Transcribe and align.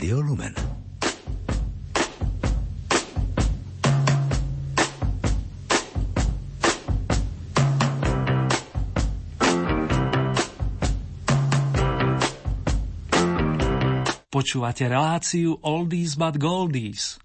Rádio 0.00 0.24
Lumen. 0.24 0.54
Počúvate 14.32 14.88
reláciu 14.88 15.60
Oldies 15.60 16.16
but 16.16 16.40
Goldies. 16.40 17.20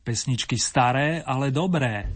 Pesničky 0.00 0.56
staré, 0.56 1.20
ale 1.20 1.52
dobré. 1.52 2.08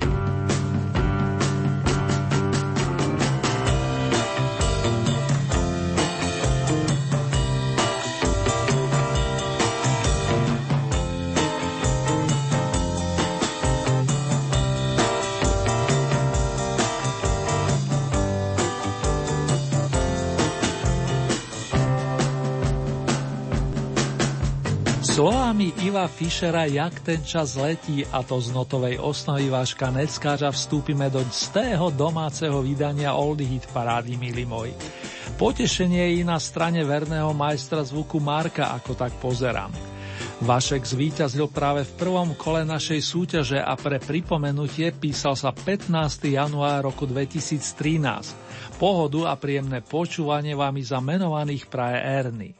Iva 26.01 26.09
Fischera 26.09 26.65
Jak 26.65 27.05
ten 27.05 27.21
čas 27.21 27.61
letí 27.61 28.09
a 28.09 28.25
to 28.25 28.41
z 28.41 28.57
notovej 28.57 28.97
osnovy 29.05 29.53
váška 29.53 29.93
Neckářa 29.93 30.49
vstúpime 30.49 31.13
do 31.13 31.21
z 31.29 31.53
domáceho 31.93 32.65
vydania 32.65 33.13
Oldie 33.13 33.45
Hit 33.45 33.69
parády, 33.69 34.17
milí 34.17 34.49
moji. 34.49 34.73
Potešenie 35.37 36.17
je 36.17 36.25
na 36.25 36.41
strane 36.41 36.81
verného 36.89 37.37
majstra 37.37 37.85
zvuku 37.85 38.17
Marka, 38.17 38.73
ako 38.81 38.97
tak 38.97 39.13
pozerám. 39.21 39.69
Vašek 40.41 40.89
zvíťazil 40.89 41.53
práve 41.53 41.85
v 41.85 41.93
prvom 42.01 42.33
kole 42.33 42.65
našej 42.65 43.01
súťaže 43.05 43.61
a 43.61 43.77
pre 43.77 44.01
pripomenutie 44.01 44.97
písal 44.97 45.37
sa 45.37 45.53
15. 45.53 45.93
január 46.33 46.81
roku 46.81 47.05
2013. 47.05 48.81
Pohodu 48.81 49.29
a 49.29 49.37
príjemné 49.37 49.85
počúvanie 49.85 50.57
vám 50.57 50.81
i 50.81 50.85
za 50.89 50.97
menovaných 51.05 51.69
praje 51.69 52.01
Erny. 52.01 52.60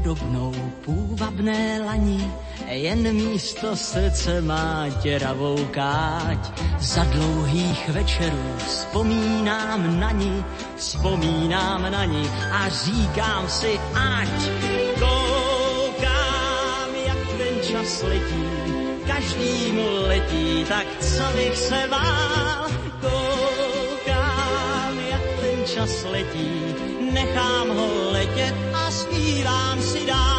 podobnou 0.00 0.52
půvabné 0.84 1.80
lani, 1.86 2.30
jen 2.68 3.12
místo 3.12 3.76
srdce 3.76 4.40
má 4.40 4.88
děravou 5.02 5.64
káť. 5.70 6.60
Za 6.78 7.04
dlouhých 7.04 7.88
večerů 7.88 8.54
vzpomínám 8.58 10.00
na 10.00 10.10
ní, 10.10 10.44
vzpomínám 10.76 11.92
na 11.92 12.04
ní 12.04 12.30
a 12.52 12.68
říkám 12.68 13.48
si, 13.48 13.80
ať 13.94 14.50
koukám, 14.98 16.90
jak 17.06 17.18
ten 17.38 17.54
čas 17.62 18.02
letí, 18.02 18.44
každý 19.06 19.72
mu 19.72 20.06
letí, 20.06 20.64
tak 20.68 20.86
co 21.00 21.22
bych 21.36 21.56
se 21.56 21.88
bál, 21.90 22.66
koukám, 23.00 25.00
jak 25.10 25.22
ten 25.40 25.64
čas 25.64 26.04
letí, 26.04 26.74
nechám 27.12 27.68
ho 27.68 28.10
letět 28.12 28.69
zpívám 29.30 29.82
si 29.82 30.06
dál. 30.06 30.30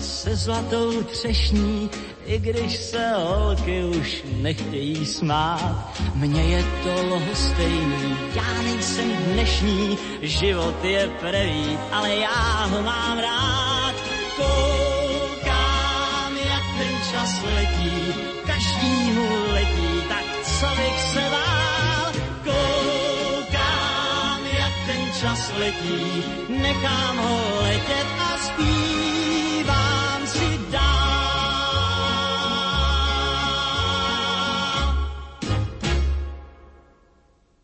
se 0.00 0.36
zlatou 0.36 1.02
třešní, 1.02 1.90
i 2.30 2.38
když 2.38 2.76
se 2.76 3.12
holky 3.16 3.84
už 3.84 4.24
nechtějí 4.36 5.06
smát. 5.06 6.00
Mně 6.14 6.42
je 6.42 6.64
to 6.82 7.06
lhostejný, 7.06 8.16
já 8.34 8.62
nejsem 8.62 9.12
dnešní, 9.32 9.98
život 10.22 10.84
je 10.84 11.10
prevít, 11.20 11.80
ale 11.92 12.14
já 12.14 12.66
ho 12.66 12.82
mám 12.82 13.18
rád. 13.18 13.94
Koukám, 14.36 16.36
jak 16.36 16.62
ten 16.78 16.96
čas 17.12 17.42
letí, 17.54 18.14
každý 18.46 19.12
mu 19.12 19.52
letí, 19.52 20.02
tak 20.08 20.24
co 20.42 20.66
bych 20.66 21.00
se 21.00 21.22
bál. 21.30 22.12
Koukám, 22.44 24.40
jak 24.58 24.72
ten 24.86 25.12
čas 25.20 25.52
letí, 25.58 26.24
nechám 26.48 27.18
ho 27.18 27.62
letět 27.62 28.06
a 28.18 28.38
zpívám. 28.38 28.79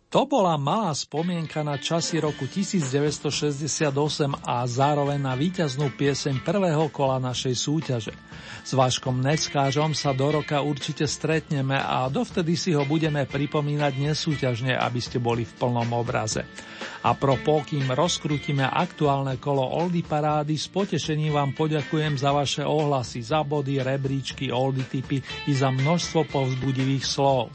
To 0.06 0.22
bola 0.22 0.54
malá 0.54 0.94
spomienka 0.94 1.66
na 1.66 1.82
časy 1.82 2.22
roku 2.22 2.46
1968 2.46 3.90
a 4.46 4.62
zároveň 4.62 5.18
na 5.18 5.34
víťaznú 5.34 5.90
pieseň 5.98 6.46
prvého 6.46 6.86
kola 6.94 7.18
našej 7.18 7.54
súťaže. 7.58 8.14
S 8.62 8.70
Váškom 8.70 9.18
Neckážom 9.18 9.98
sa 9.98 10.14
do 10.14 10.30
roka 10.30 10.62
určite 10.62 11.10
stretneme 11.10 11.74
a 11.74 12.06
dovtedy 12.06 12.54
si 12.54 12.70
ho 12.70 12.86
budeme 12.86 13.26
pripomínať 13.26 13.98
nesúťažne, 13.98 14.78
aby 14.78 15.00
ste 15.02 15.18
boli 15.18 15.42
v 15.42 15.56
plnom 15.58 15.90
obraze. 15.98 16.46
A 17.02 17.10
pro 17.18 17.34
pokým 17.42 17.90
rozkrutíme 17.90 18.62
aktuálne 18.62 19.42
kolo 19.42 19.66
Oldy 19.66 20.06
Parády, 20.06 20.54
s 20.54 20.70
potešením 20.70 21.34
vám 21.34 21.50
poďakujem 21.58 22.14
za 22.14 22.30
vaše 22.30 22.62
ohlasy, 22.62 23.26
za 23.26 23.42
body, 23.42 23.82
rebríčky, 23.82 24.54
Oldy 24.54 24.86
typy 24.86 25.18
i 25.50 25.52
za 25.54 25.74
množstvo 25.74 26.30
povzbudivých 26.30 27.02
slov. 27.02 27.50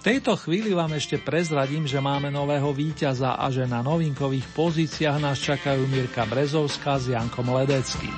V 0.00 0.08
tejto 0.08 0.32
chvíli 0.32 0.72
vám 0.72 0.96
ešte 0.96 1.20
prezradím, 1.20 1.84
že 1.84 2.00
máme 2.00 2.32
nového 2.32 2.72
víťaza 2.72 3.36
a 3.36 3.52
že 3.52 3.68
na 3.68 3.84
novinkových 3.84 4.48
pozíciách 4.56 5.20
nás 5.20 5.36
čakajú 5.36 5.84
Mirka 5.84 6.24
Brezovská 6.24 6.96
s 6.96 7.12
Jankom 7.12 7.52
Ledeckým. 7.52 8.16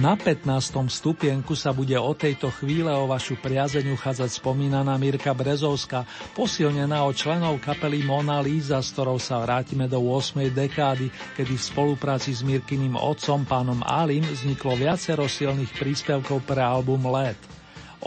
Na 0.00 0.16
15. 0.16 0.48
stupienku 0.88 1.52
sa 1.52 1.76
bude 1.76 1.92
o 1.92 2.16
tejto 2.16 2.48
chvíle 2.48 2.88
o 2.88 3.04
vašu 3.04 3.36
priazeň 3.36 3.92
uchádzať 3.92 4.40
spomínaná 4.40 4.96
Mirka 4.96 5.36
Brezovská, 5.36 6.08
posilnená 6.32 7.04
o 7.04 7.12
členov 7.12 7.60
kapely 7.60 8.00
Mona 8.00 8.40
Lisa, 8.40 8.80
s 8.80 8.96
ktorou 8.96 9.20
sa 9.20 9.44
vrátime 9.44 9.92
do 9.92 10.00
8. 10.00 10.56
dekády, 10.56 11.12
kedy 11.36 11.52
v 11.52 11.66
spolupráci 11.68 12.32
s 12.32 12.40
Mirkyným 12.40 12.96
otcom, 12.96 13.44
pánom 13.44 13.84
Alim, 13.84 14.24
vzniklo 14.24 14.72
viacero 14.72 15.28
silných 15.28 15.76
príspevkov 15.76 16.48
pre 16.48 16.64
album 16.64 17.04
Let. 17.12 17.36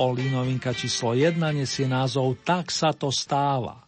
Olí 0.01 0.33
novinka 0.33 0.73
číslo 0.73 1.13
1 1.13 1.37
nesie 1.53 1.85
názov 1.85 2.41
Tak 2.41 2.73
sa 2.73 2.89
to 2.97 3.13
stáva. 3.13 3.85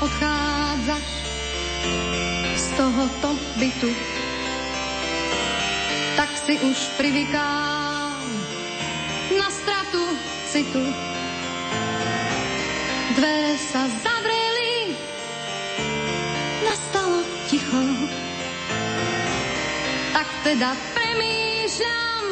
odchádzaš 0.00 1.08
z 2.56 2.66
tohoto 2.78 3.34
bytu, 3.58 3.90
tak 6.16 6.30
si 6.46 6.54
už 6.62 6.78
privykám 6.98 8.22
na 9.38 9.48
stratu 9.50 10.02
citu. 10.46 10.82
Dvere 13.18 13.58
sa 13.58 13.90
zavreli, 13.90 14.94
nastalo 16.62 17.26
ticho. 17.50 17.82
Tak 20.14 20.28
teda 20.46 20.70
premýšľam, 20.94 22.24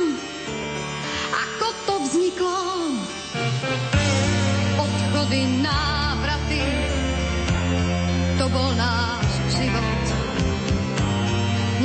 ako 1.35 1.67
to 1.91 1.95
vzniklo. 2.07 2.63
Odchody 4.79 5.43
nám 5.67 5.96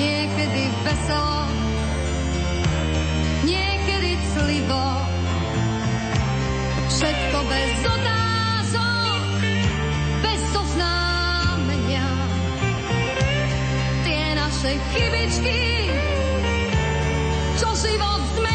niekedy 0.02 0.64
veselo, 0.82 1.46
niekedy 3.46 4.12
clivo, 4.34 4.88
všetko 6.90 7.38
bez 7.46 7.72
otázok, 7.86 9.22
bez 10.26 10.44
oznámenia. 10.58 12.08
Tie 14.02 14.26
naše 14.34 14.72
chybičky, 14.90 15.62
čo 17.62 17.70
život 17.78 18.22
zmení. 18.34 18.51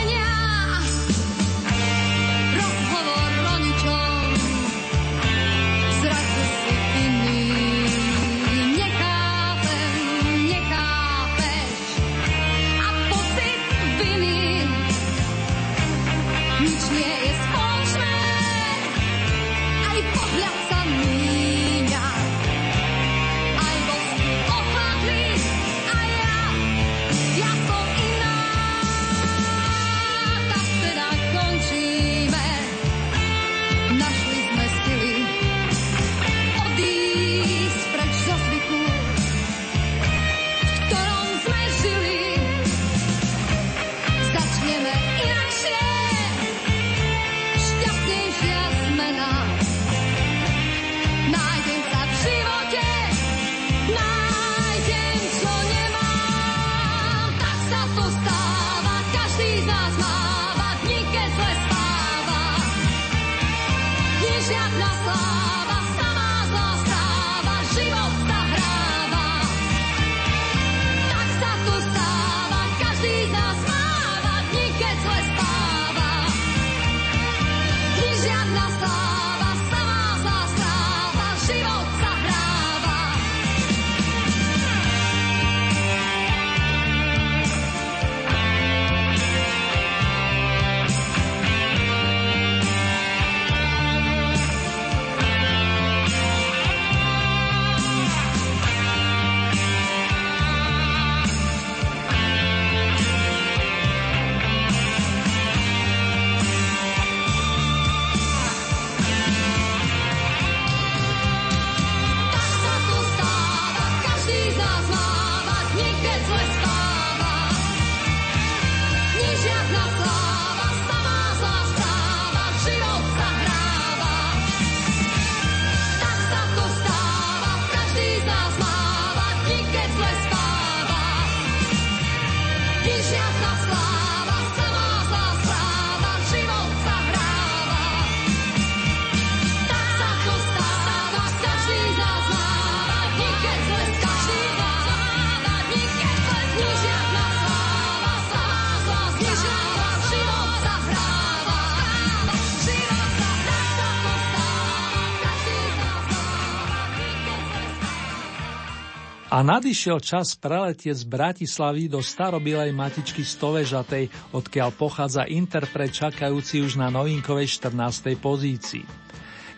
A 159.37 159.45
nadišiel 159.45 160.01
čas 160.01 160.33
preletieť 160.33 160.97
z 160.97 161.05
Bratislavy 161.05 161.93
do 161.93 162.01
starobilej 162.01 162.73
matičky 162.73 163.21
Stovežatej, 163.21 164.09
odkiaľ 164.33 164.73
pochádza 164.73 165.29
interpret 165.29 165.93
čakajúci 165.93 166.65
už 166.65 166.81
na 166.81 166.89
novinkovej 166.89 167.45
14. 167.61 168.17
pozícii. 168.17 168.89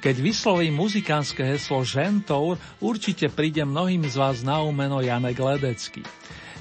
Keď 0.03 0.17
vysloví 0.19 0.75
muzikánske 0.75 1.47
heslo 1.47 1.87
Žentour, 1.87 2.59
určite 2.83 3.31
príde 3.31 3.63
mnohým 3.63 4.03
z 4.03 4.19
vás 4.19 4.43
na 4.43 4.59
umeno 4.67 4.99
Janek 4.99 5.39
Ledecký. 5.39 6.03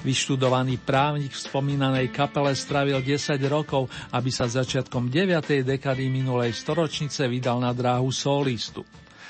Vyštudovaný 0.06 0.78
právnik 0.78 1.34
v 1.34 1.42
spomínanej 1.42 2.14
kapele 2.14 2.54
stravil 2.54 3.02
10 3.02 3.34
rokov, 3.50 3.90
aby 4.14 4.30
sa 4.30 4.46
začiatkom 4.46 5.10
9. 5.10 5.66
dekady 5.66 6.06
minulej 6.06 6.54
storočnice 6.54 7.26
vydal 7.26 7.58
na 7.58 7.74
dráhu 7.74 8.14
solistu. 8.14 8.86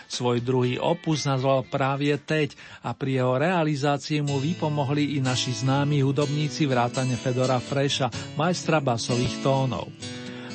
Svoj 0.08 0.40
druhý 0.40 0.80
opus 0.80 1.28
nazval 1.28 1.68
práve 1.68 2.16
Teď 2.16 2.56
a 2.80 2.96
pri 2.96 3.20
jeho 3.20 3.36
realizácii 3.36 4.24
mu 4.24 4.40
vypomohli 4.40 5.14
i 5.14 5.20
naši 5.20 5.52
známi 5.52 6.00
hudobníci 6.00 6.64
vrátane 6.64 7.12
Fedora 7.20 7.60
Freša, 7.60 8.08
majstra 8.40 8.80
basových 8.80 9.44
tónov. 9.44 9.92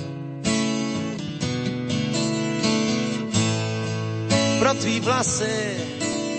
Pro 4.59 4.75
tvý 4.75 5.01
vlasy 5.01 5.77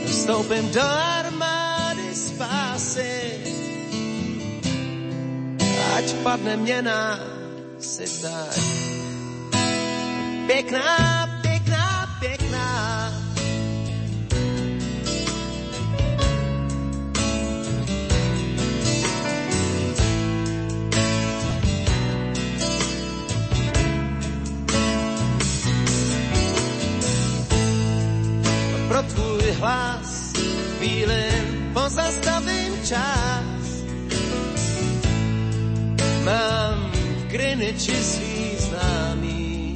vstoupím 0.06 0.72
do 0.72 0.82
armády 0.82 2.16
spásy. 2.16 3.34
Ať 5.98 6.14
padne 6.24 6.58
měna, 6.58 7.20
si 7.80 8.22
tak 8.22 8.58
pěkná, 10.48 11.28
pěkná, 11.42 12.08
pěkná. 12.20 13.27
Pro 28.98 29.06
tvůj 29.06 29.52
hlas 29.52 30.34
chvíli 30.78 31.26
pozastavím 31.74 32.74
čas. 32.84 33.84
Mám 36.26 36.92
Greenwichi 37.28 38.04
svý 38.04 38.58
známý. 38.58 39.74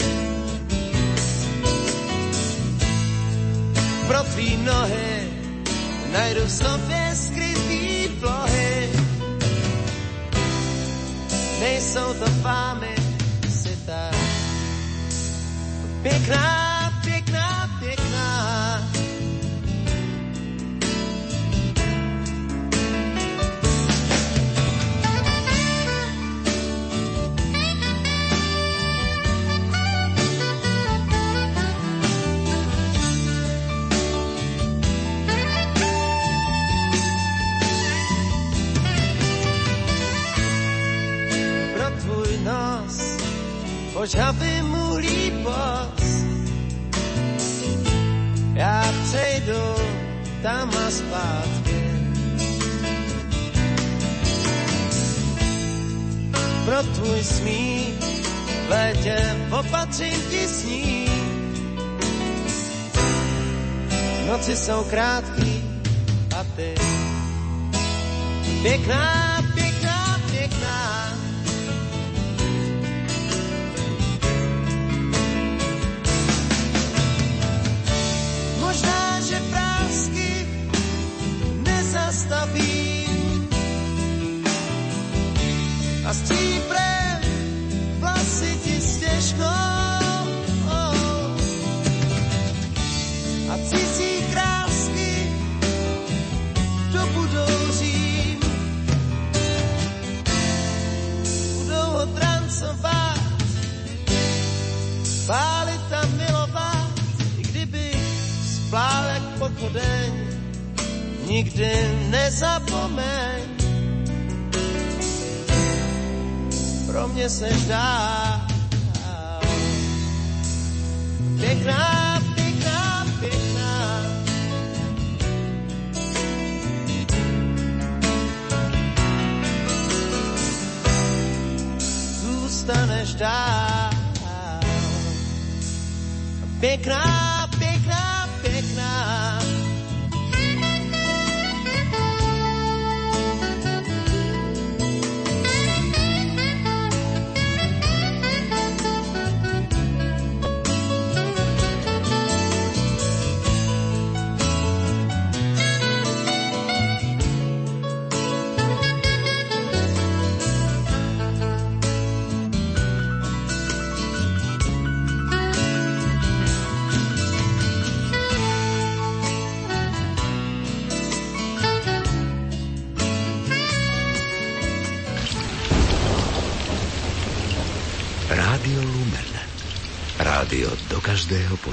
Pro 4.07 4.23
tvý 4.23 4.57
nohy 4.57 5.29
najdu 6.11 6.41
v 6.45 6.51
sobě 6.51 7.11
skrytý 7.13 8.07
plohy. 8.19 8.89
Nejsou 11.59 12.13
to 12.13 12.25
fámy, 12.25 12.95
si 13.49 13.77
tak 13.85 14.15
pěkná, 16.01 16.70
jsou 64.61 64.83
krátký 64.83 65.63
a 66.39 66.43
ty 66.55 66.75
pěkná, 68.61 69.30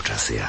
počasia. 0.08 0.48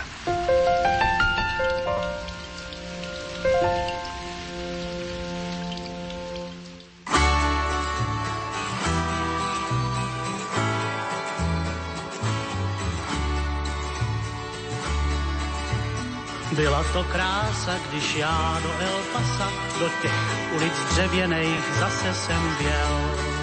Byla 16.51 16.83
to 16.93 17.03
krása, 17.03 17.75
když 17.89 18.15
já 18.15 18.59
do 18.63 18.71
El 18.79 18.99
Pasa, 19.13 19.51
do 19.79 19.89
těch 20.01 20.11
ulic 20.55 20.73
dřevěných 20.89 21.63
zase 21.79 22.13
jsem 22.13 22.55
věl. 22.59 23.38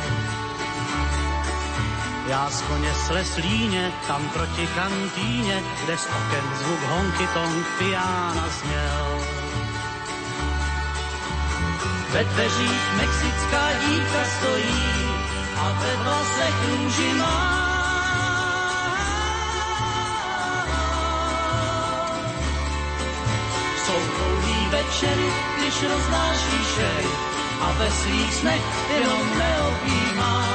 Já 2.28 2.50
z 2.50 2.62
koně 2.62 2.94
slez 2.94 3.36
líně, 3.36 3.92
tam 4.06 4.28
proti 4.28 4.66
kantýně, 4.66 5.62
kde 5.84 5.98
z 5.98 6.06
oken 6.06 6.44
zvuk 6.58 6.80
honky 6.80 7.26
tong 7.34 7.66
piana 7.78 8.48
zněl. 8.60 9.20
Ve 12.10 12.24
dveřích 12.24 12.94
mexická 12.96 13.72
dívka 13.72 14.24
stojí, 14.38 15.06
a 15.56 15.72
ve 15.72 15.96
vlasech 15.96 16.54
růži 16.68 17.14
má. 17.14 17.66
Jsou 23.84 23.92
dlouhý 23.92 24.68
večery, 24.70 25.32
když 25.58 25.82
roznáší 25.82 26.64
šery 26.74 27.08
a 27.60 27.72
ve 27.72 27.90
svých 27.90 28.34
snech 28.34 28.62
jenom 28.94 29.38
neobjímá. 29.38 30.45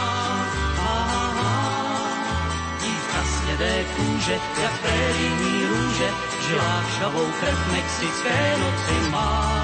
Šedé 3.62 3.84
kůže, 3.96 4.40
jak 4.64 4.80
prérijní 4.80 5.66
růže, 5.66 6.10
žilá 6.48 6.84
šavou 6.98 7.32
krev 7.40 7.72
mexické 7.72 8.58
noci 8.58 9.12
má. 9.12 9.62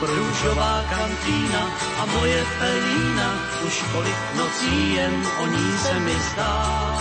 Růžová 0.00 0.84
kantýna 0.90 1.70
a 1.98 2.06
moje 2.06 2.44
felína, 2.44 3.34
už 3.66 3.84
kolik 3.92 4.34
nocí 4.36 4.94
jen 4.94 5.26
o 5.42 5.46
ní 5.46 5.78
se 5.78 6.00
mi 6.00 6.14
zdá. 6.32 7.00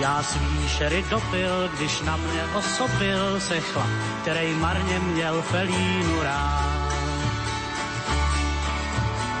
Já 0.00 0.22
svý 0.22 0.68
šery 0.68 1.04
dopil, 1.10 1.68
když 1.76 2.00
na 2.00 2.16
mě 2.16 2.44
osobil 2.54 3.40
se 3.40 3.60
chlap, 3.60 3.90
který 4.22 4.54
marně 4.54 4.98
měl 4.98 5.42
felínu 5.42 6.22
rád. 6.22 6.75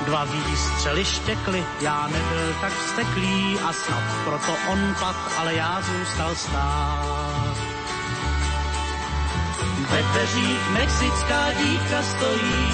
Dva 0.06 0.24
výstřely 0.24 1.04
štěkly, 1.04 1.64
já 1.80 2.06
nebyl 2.06 2.54
tak 2.60 2.72
vzteklý 2.72 3.58
a 3.58 3.72
snad 3.72 4.02
proto 4.24 4.56
on 4.68 4.94
pad, 5.00 5.16
ale 5.38 5.54
já 5.54 5.82
zůstal 5.82 6.34
stát. 6.34 7.56
Ve 9.90 10.02
dveřích 10.02 10.70
mexická 10.70 11.52
dívka 11.52 12.02
stojí 12.02 12.72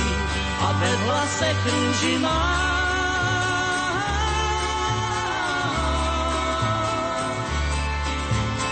a 0.60 0.72
ve 0.72 0.96
vlasech 0.96 1.66
růži 1.66 2.18
má. 2.18 2.72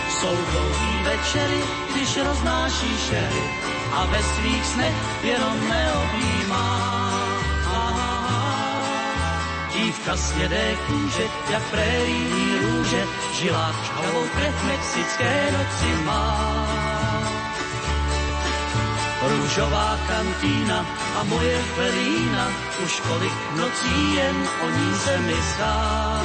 Jsou 0.09 0.37
dlouhý 0.51 1.03
večery, 1.03 1.61
když 1.93 2.17
roznáší 2.17 2.97
šery 3.09 3.43
a 3.91 4.05
ve 4.05 4.23
svých 4.23 4.65
snech 4.65 4.95
jenom 5.23 5.69
neobjímá 5.69 7.00
dívka 9.91 10.17
snědé 10.17 10.75
kůže, 10.87 11.23
jak 11.51 11.63
prérijní 11.63 12.57
růže, 12.61 13.03
žilá 13.33 13.75
čalovou 13.87 14.27
krev 14.27 14.63
mexické 14.63 15.51
noci 15.51 16.03
má. 16.05 16.67
Růžová 19.29 19.99
kantýna 20.07 20.85
a 21.19 21.23
moje 21.23 21.57
felína, 21.57 22.47
už 22.83 22.99
kolik 22.99 23.33
nocí 23.57 24.15
jen 24.15 24.47
o 24.63 24.69
ní 24.69 24.93
se 25.03 25.17
mi 25.17 25.35
zdá. 25.55 26.21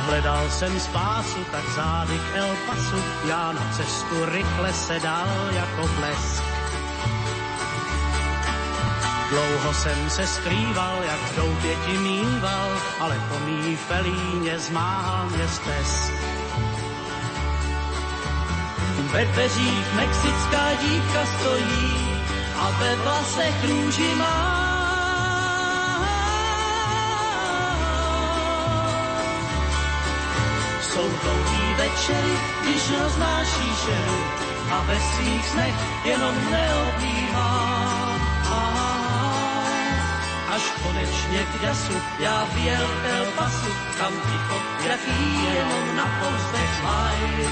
Hledal 0.00 0.50
jsem 0.50 0.80
spásu, 0.80 1.44
tak 1.52 1.64
zády 1.76 2.18
k 2.18 2.36
El 2.36 2.56
Pasu, 2.66 3.02
já 3.28 3.52
na 3.52 3.72
cestu 3.76 4.24
rychle 4.24 4.72
se 4.72 5.00
dal 5.00 5.50
jako 5.52 5.90
blesk. 5.96 6.49
Dlouho 9.30 9.74
jsem 9.74 10.10
se 10.10 10.26
skrýval, 10.26 10.98
jak 11.02 11.20
v 11.20 11.36
doupě 11.36 11.76
ti 11.86 11.98
mýval, 11.98 12.70
ale 13.00 13.20
po 13.28 13.38
mý 13.38 13.76
felíně 13.76 14.58
zmáhal 14.58 15.30
mě 15.30 15.48
stes. 15.48 16.10
Ve 19.12 19.24
dveřích 19.24 19.94
mexická 19.94 20.74
dívka 20.80 21.26
stojí 21.26 22.18
a 22.56 22.70
ve 22.70 22.96
vlasech 22.96 23.64
růži 23.68 24.14
má. 24.14 24.70
Jsou 30.82 31.08
dlouhý 31.22 31.74
večery, 31.78 32.34
když 32.62 32.90
roznáší 33.02 33.70
šery 33.84 34.20
a 34.70 34.82
ve 34.82 35.00
svých 35.00 35.48
snech 35.48 35.74
jenom 36.04 36.34
neobjímá 36.50 37.80
až 40.60 40.70
konečně 40.82 41.40
k 41.52 41.62
jasu, 41.62 41.92
já 42.18 42.48
věl 42.54 42.86
El 43.04 43.26
Pasu, 43.36 43.72
kam 43.98 44.12
ticho, 44.12 44.56
jaký 44.88 45.44
jenom 45.54 45.96
na 45.96 46.06
povzdech 46.20 46.82
mají. 46.82 47.48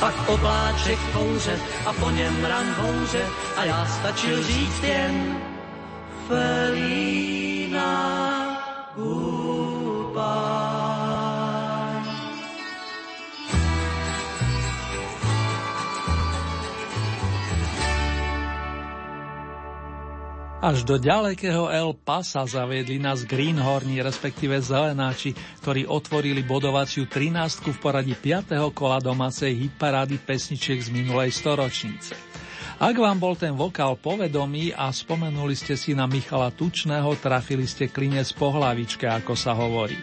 Pak 0.00 0.28
obláček 0.28 0.98
kouře 1.12 1.58
a 1.86 1.92
po 1.92 2.10
něm 2.10 2.44
ran 2.44 2.74
bouře 2.80 3.26
a 3.56 3.64
já 3.64 3.86
stačil 3.86 4.42
říct 4.42 4.82
jen 4.82 5.36
Felina 6.28 7.92
goodbye. 8.96 9.31
Až 20.62 20.86
do 20.86 20.94
ďalekého 20.94 21.74
El 21.74 21.90
Pasa 21.90 22.46
zaviedli 22.46 22.94
nás 22.94 23.26
Greenhorni, 23.26 23.98
respektíve 23.98 24.62
Zelenáči, 24.62 25.34
ktorí 25.58 25.90
otvorili 25.90 26.46
bodovaciu 26.46 27.10
13 27.10 27.74
v 27.74 27.78
poradí 27.82 28.14
5. 28.14 28.70
kola 28.70 29.02
domácej 29.02 29.58
hitparády 29.58 30.22
pesničiek 30.22 30.78
z 30.78 30.94
minulej 30.94 31.34
storočnice. 31.34 32.14
Ak 32.82 32.98
vám 32.98 33.14
bol 33.14 33.38
ten 33.38 33.54
vokál 33.54 33.94
povedomý 33.94 34.74
a 34.74 34.90
spomenuli 34.90 35.54
ste 35.54 35.78
si 35.78 35.94
na 35.94 36.10
Michala 36.10 36.50
Tučného, 36.50 37.14
trafili 37.14 37.62
ste 37.62 37.86
klinec 37.86 38.34
po 38.34 38.50
hlavičke, 38.50 39.06
ako 39.06 39.38
sa 39.38 39.54
hovorí. 39.54 39.94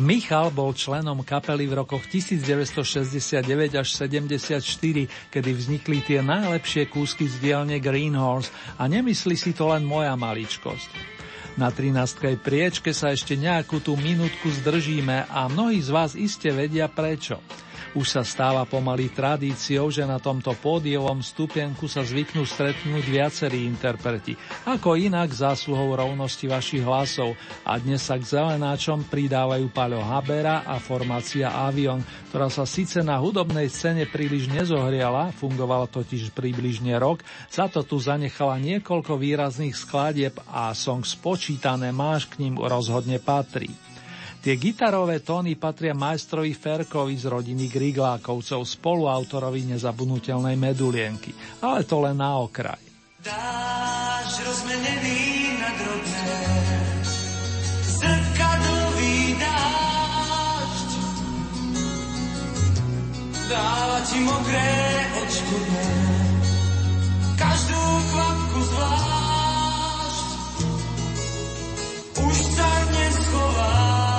Michal 0.00 0.48
bol 0.48 0.72
členom 0.72 1.20
kapely 1.20 1.68
v 1.68 1.84
rokoch 1.84 2.08
1969 2.08 3.44
až 3.76 3.88
74, 3.92 5.28
kedy 5.28 5.50
vznikli 5.52 6.00
tie 6.00 6.24
najlepšie 6.24 6.88
kúsky 6.88 7.28
z 7.28 7.36
dielne 7.36 7.76
Green 7.84 8.16
Horse 8.16 8.48
a 8.80 8.88
nemyslí 8.88 9.36
si 9.36 9.52
to 9.52 9.68
len 9.68 9.84
moja 9.84 10.16
maličkosť. 10.16 11.20
Na 11.60 11.68
13. 11.68 12.40
priečke 12.40 12.96
sa 12.96 13.12
ešte 13.12 13.36
nejakú 13.36 13.84
tú 13.84 13.92
minútku 13.92 14.48
zdržíme 14.64 15.28
a 15.28 15.52
mnohí 15.52 15.84
z 15.84 15.92
vás 15.92 16.16
iste 16.16 16.48
vedia 16.48 16.88
prečo. 16.88 17.44
Už 17.96 18.12
sa 18.12 18.28
stáva 18.28 18.68
pomaly 18.68 19.08
tradíciou, 19.08 19.88
že 19.88 20.04
na 20.04 20.20
tomto 20.20 20.52
pódiovom 20.52 21.24
stupienku 21.24 21.88
sa 21.88 22.04
zvyknú 22.04 22.44
stretnúť 22.44 23.08
viacerí 23.08 23.64
interpreti, 23.64 24.36
ako 24.68 25.00
inak 25.00 25.32
zásluhou 25.32 25.96
rovnosti 25.96 26.44
vašich 26.44 26.84
hlasov 26.84 27.32
a 27.64 27.80
dnes 27.80 28.04
sa 28.04 28.20
k 28.20 28.28
zelenáčom 28.28 29.08
pridávajú 29.08 29.72
Paľo 29.72 30.04
Habera 30.04 30.68
a 30.68 30.76
formácia 30.76 31.48
Avion, 31.48 32.04
ktorá 32.28 32.52
sa 32.52 32.68
síce 32.68 33.00
na 33.00 33.16
hudobnej 33.16 33.72
scéne 33.72 34.04
príliš 34.04 34.52
nezohriala, 34.52 35.32
fungovala 35.32 35.88
totiž 35.88 36.36
približne 36.36 37.00
rok, 37.00 37.24
za 37.48 37.64
to 37.64 37.80
tu 37.80 37.96
zanechala 37.96 38.60
niekoľko 38.60 39.16
výrazných 39.16 39.72
skladieb 39.72 40.36
a 40.52 40.76
song 40.76 41.00
Spočítané 41.00 41.96
máš 41.96 42.28
k 42.28 42.44
ním 42.44 42.60
rozhodne 42.60 43.16
patrí. 43.24 43.72
Tie 44.46 44.62
gitarové 44.62 45.26
tóny 45.26 45.58
patria 45.58 45.90
majstrovi 45.90 46.54
Ferkovi 46.54 47.18
z 47.18 47.26
rodiny 47.26 47.66
Griglákovcov, 47.66 48.62
spoluautorovi 48.62 49.74
nezabudnutelnej 49.74 50.54
medulienky, 50.54 51.34
ale 51.66 51.82
to 51.82 51.98
len 52.06 52.14
na 52.14 52.38
okraj. 52.38 52.78
Dáš 53.26 54.46
rozmenený 54.46 55.50
na 55.58 55.70
drobné, 55.74 56.30
zrkadlový 57.90 59.34
dážď, 59.34 60.90
dáva 63.50 63.98
ti 64.06 64.18
modré 64.22 64.70
odškodné, 65.26 65.90
každú 67.34 67.82
kvapku 68.14 68.60
zvlášť, 68.62 70.28
už 72.14 72.36
sa 72.54 72.70
neschová. 72.94 74.15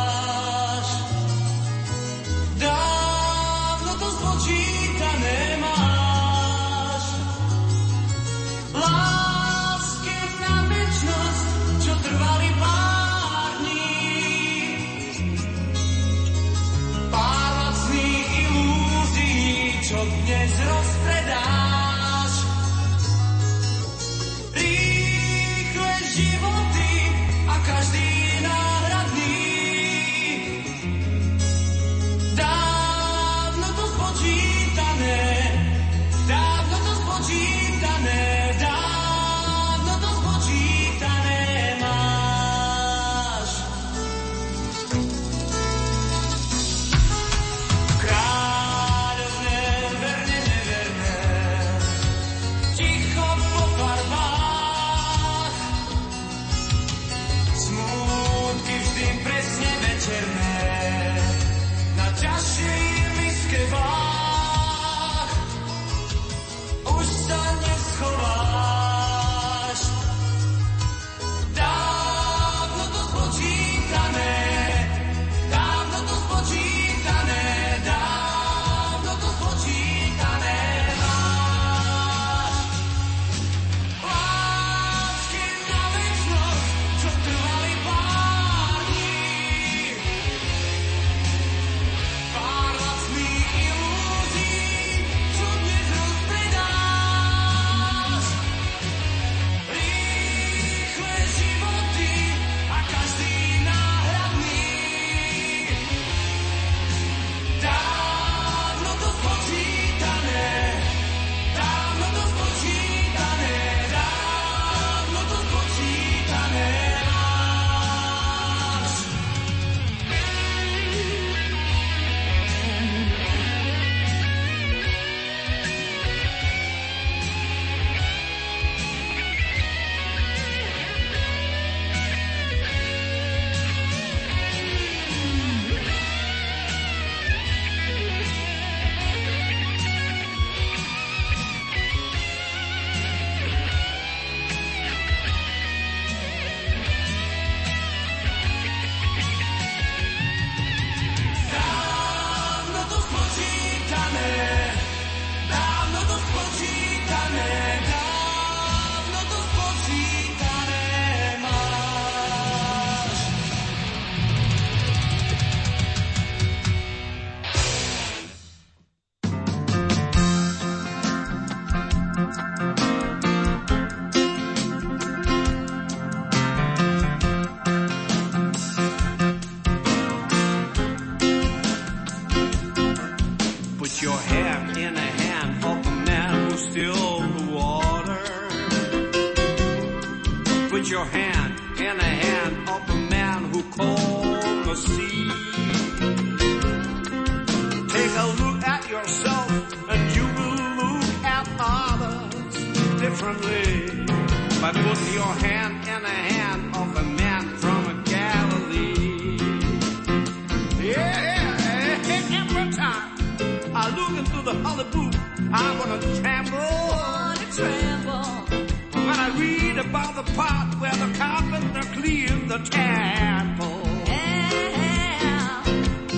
Part 220.37 220.69
where 220.79 220.97
the 221.03 221.11
carpenter 221.17 221.85
cleared 221.97 222.47
the 222.47 222.59
temple. 222.59 223.81
Yeah. 224.05 225.63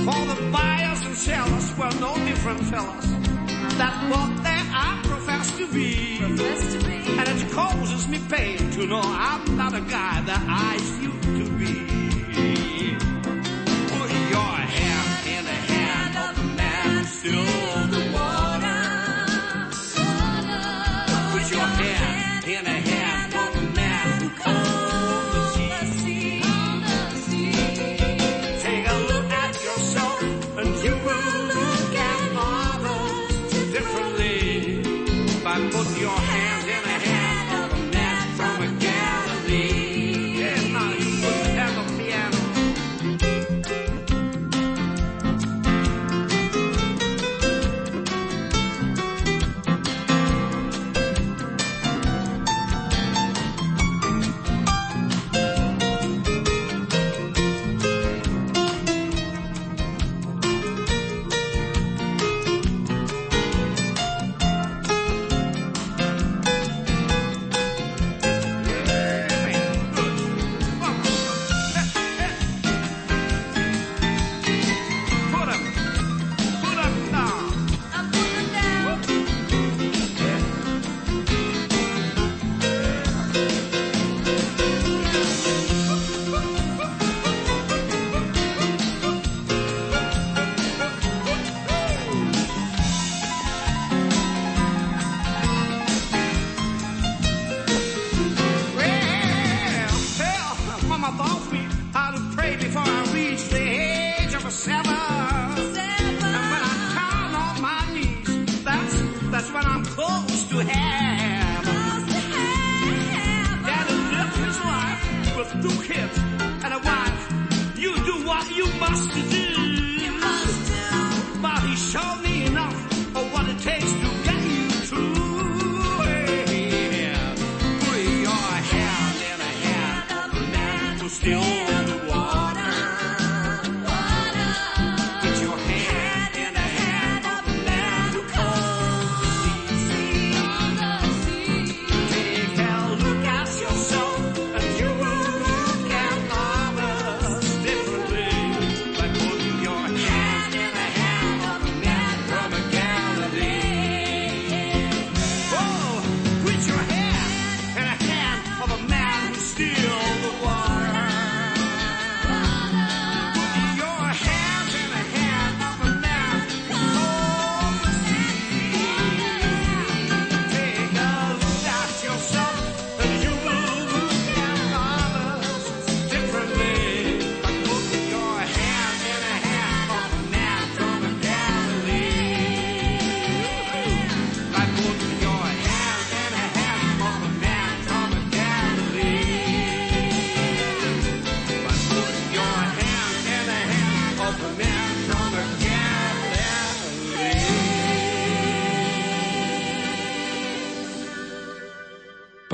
For 0.05 0.21
the 0.31 0.37
buyers 0.51 1.01
and 1.07 1.15
sellers 1.15 1.67
were 1.77 1.93
no 2.05 2.13
different 2.27 2.61
fellas. 2.71 3.07
That's 3.79 4.01
what 4.11 4.31
they 4.43 4.61
are 4.83 4.97
professed 5.03 5.57
to 5.59 5.65
be. 5.71 6.17
Professed 6.19 6.71
to 6.73 6.79
be. 6.85 6.97
And 7.19 7.27
it 7.29 7.51
causes 7.51 8.07
me 8.09 8.19
pain 8.29 8.69
to 8.71 8.85
know 8.85 9.01
I'm 9.03 9.55
not 9.55 9.73
a 9.73 9.81
guy 9.81 10.21
that 10.29 10.43
I 10.67 10.73
used 11.01 11.28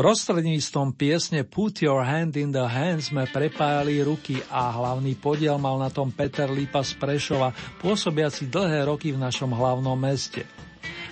Prostredníctvom 0.05 0.93
piesne 0.93 1.41
Put 1.41 1.81
Your 1.81 2.05
Hand 2.05 2.37
in 2.37 2.53
the 2.53 2.61
Hand 2.61 3.01
sme 3.09 3.25
prepájali 3.25 4.05
ruky 4.05 4.37
a 4.53 4.69
hlavný 4.69 5.17
podiel 5.17 5.57
mal 5.57 5.81
na 5.81 5.89
tom 5.89 6.13
Peter 6.13 6.45
Lipa 6.45 6.85
z 6.85 6.93
Prešova, 6.93 7.49
pôsobiaci 7.81 8.45
dlhé 8.45 8.85
roky 8.85 9.09
v 9.09 9.17
našom 9.17 9.49
hlavnom 9.49 9.97
meste. 9.97 10.45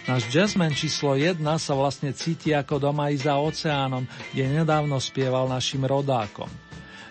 Náš 0.06 0.30
jazzman 0.30 0.78
číslo 0.78 1.18
1 1.18 1.42
sa 1.58 1.74
vlastne 1.74 2.14
cíti 2.14 2.54
ako 2.54 2.78
doma 2.78 3.10
i 3.10 3.18
za 3.18 3.34
oceánom, 3.34 4.06
kde 4.30 4.62
nedávno 4.62 5.02
spieval 5.02 5.50
našim 5.50 5.82
rodákom. 5.90 6.54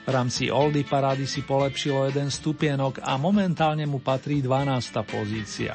V 0.07 0.09
rámci 0.15 0.55
Oldy 0.55 0.87
parády 0.87 1.27
si 1.27 1.43
polepšilo 1.43 2.07
jeden 2.07 2.31
stupienok 2.31 3.03
a 3.03 3.19
momentálne 3.19 3.91
mu 3.91 3.99
patrí 3.99 4.39
12. 4.39 5.03
pozícia. 5.03 5.75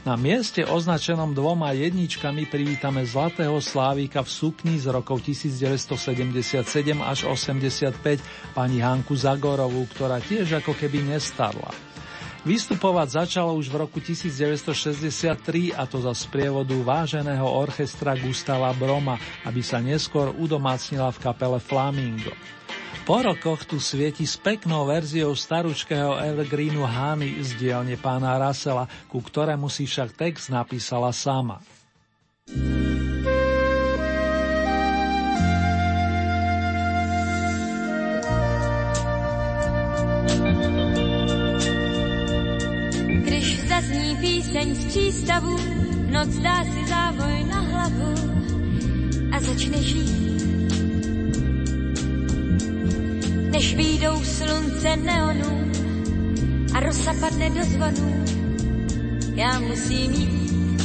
Na 0.00 0.16
mieste 0.16 0.64
označenom 0.64 1.36
dvoma 1.36 1.76
jedničkami 1.76 2.48
privítame 2.48 3.04
Zlatého 3.04 3.60
Slávika 3.60 4.24
v 4.24 4.32
sukni 4.32 4.80
z 4.80 4.88
rokov 4.88 5.20
1977 5.28 6.64
až 7.04 7.28
85 7.28 8.24
pani 8.56 8.80
Hanku 8.80 9.12
Zagorovú, 9.12 9.84
ktorá 9.92 10.16
tiež 10.24 10.64
ako 10.64 10.72
keby 10.72 11.04
nestarla. 11.04 11.68
Vystupovať 12.48 13.20
začalo 13.20 13.52
už 13.52 13.68
v 13.68 13.76
roku 13.84 14.00
1963 14.00 15.76
a 15.76 15.84
to 15.84 16.00
za 16.00 16.16
sprievodu 16.16 16.72
váženého 16.80 17.44
orchestra 17.44 18.16
Gustava 18.16 18.72
Broma, 18.72 19.20
aby 19.44 19.60
sa 19.60 19.84
neskôr 19.84 20.32
udomácnila 20.32 21.12
v 21.12 21.20
kapele 21.20 21.60
Flamingo. 21.60 22.32
Po 23.10 23.18
rokoch 23.18 23.66
tu 23.66 23.82
svieti 23.82 24.22
s 24.22 24.38
peknou 24.38 24.86
verziou 24.86 25.34
staručkého 25.34 26.14
Evergreenu 26.14 26.86
Hany 26.86 27.42
z 27.42 27.58
dielne 27.58 27.98
pána 27.98 28.38
Rasela, 28.38 28.86
ku 29.10 29.18
ktorému 29.18 29.66
si 29.66 29.82
však 29.82 30.14
text 30.14 30.46
napísala 30.54 31.10
sama. 31.10 31.58
Píseň 44.20 44.68
z 44.74 44.84
přístavu, 44.84 45.56
noc 46.12 46.30
dá 46.44 46.60
si 46.68 46.82
závoj 46.86 47.36
na 47.48 47.60
hlavu 47.60 48.12
a 49.32 49.36
začneš 49.40 49.86
žít 49.86 50.39
Než 53.60 53.74
výjdou 53.74 54.24
slunce 54.24 54.96
neonů 54.96 55.72
a 56.74 56.80
rosa 56.80 57.14
padne 57.20 57.50
do 57.50 57.64
zvonů, 57.64 58.24
já 59.34 59.60
musím 59.60 60.12
jít. 60.12 60.82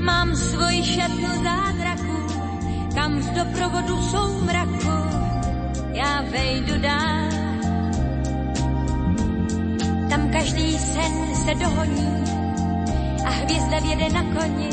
Mám 0.00 0.36
svoji 0.36 0.84
šatnu 0.84 1.28
zázraku, 1.44 2.26
kam 2.94 3.22
z 3.22 3.30
doprovodu 3.30 4.02
soumraku 4.02 4.88
já 5.92 6.22
vejdu 6.22 6.80
dál. 6.80 7.28
Tam 10.10 10.30
každý 10.32 10.78
sen 10.78 11.34
se 11.34 11.54
dohoní 11.54 12.24
a 13.24 13.30
hvězda 13.30 13.80
vjede 13.80 14.08
na 14.08 14.22
koni, 14.22 14.68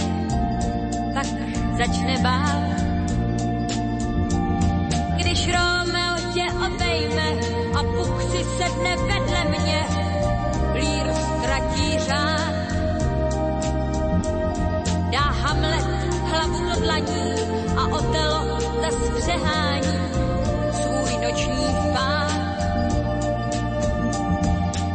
pak 1.14 1.28
začne 1.78 2.18
bál. 2.22 2.85
Bůh 7.86 8.24
si 8.32 8.44
sedne 8.44 8.96
vedle 8.98 9.44
mě, 9.50 9.86
lír 10.74 11.14
ztratí 11.14 12.00
řád. 12.00 12.56
Dá 15.12 15.20
Hamlet 15.20 15.86
hlavu 16.24 16.70
do 16.70 16.82
dlaní 16.82 17.34
a 17.78 17.86
Otelo 17.88 18.58
zas 18.82 19.10
přehání 19.20 20.00
svůj 20.72 21.18
noční 21.24 21.66
spát. 21.66 22.32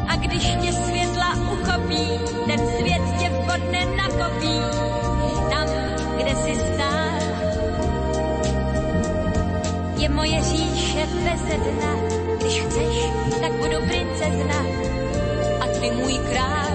A 0.09 0.17
když 0.17 0.43
tě 0.43 0.73
světla 0.73 1.35
uchopí, 1.53 2.09
ten 2.47 2.59
svět 2.59 3.03
tě 3.19 3.29
vhodne 3.29 3.87
nakopí, 3.97 4.61
tam, 5.51 5.69
kde 6.17 6.35
si 6.35 6.55
stál. 6.55 7.21
Je 9.97 10.09
moje 10.09 10.43
říše 10.43 11.07
beze 11.07 11.57
dna, 11.57 11.95
když 11.97 12.10
chceš, 12.71 12.95
tak 13.41 13.53
budu 13.53 13.79
princezna 13.87 14.61
a 15.61 15.67
ty 15.81 15.91
můj 15.91 16.19
král. 16.31 16.71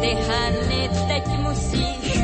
Ty 0.00 0.16
Hany 0.28 0.90
teď 1.08 1.24
musíš 1.38 2.20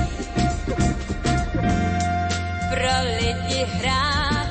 pro 2.71 2.95
lidi 3.19 3.65
hrát. 3.65 4.49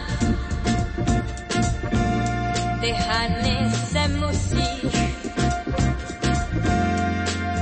Ty 2.81 2.91
Hany 2.91 3.71
se 3.91 4.07
musíš 4.07 4.93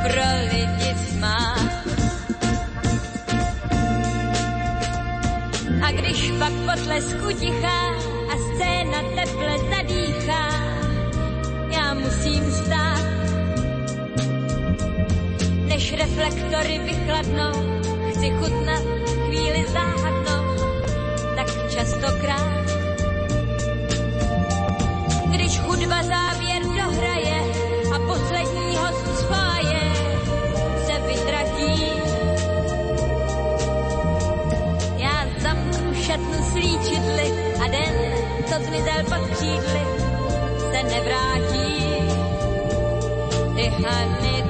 pro 0.04 0.27
lidi 0.51 0.95
smát. 1.10 1.71
A 5.86 5.91
když 5.91 6.32
pak 6.39 6.54
potlesku 6.65 7.27
tichá 7.39 7.80
a 8.32 8.36
scéna 8.38 9.01
teple 9.15 9.56
zadýchá, 10.32 10.50
já 11.72 11.94
musím 11.94 12.52
stát. 12.52 13.02
Než 15.67 15.94
reflektory 15.94 16.80
vychladnou, 16.80 17.82
chci 18.10 18.30
chutnat 18.30 18.84
chvíli 19.26 19.65
záhadnou, 19.74 20.56
tak 21.36 21.48
častokrát. 21.70 22.72
Když 25.26 25.60
hudba 25.60 26.04
závěr 26.04 26.62
dohraje 26.63 27.41
a 27.96 28.00
poslední 28.00 28.76
host 28.76 29.20
z 29.20 29.24
fáje 29.24 29.94
se 30.86 30.94
vytratí, 31.08 31.91
já 34.98 35.28
zamknu 35.39 35.94
šatnu 35.94 36.46
slíčidly 36.52 37.32
a 37.63 37.67
den, 37.67 37.96
co 38.46 38.63
zmizel 38.65 39.04
pod 39.04 39.30
křídly, 39.30 40.00
se 40.71 40.84
nevrátí. 40.84 41.84
Ty 43.55 43.69
Hany 43.84 44.40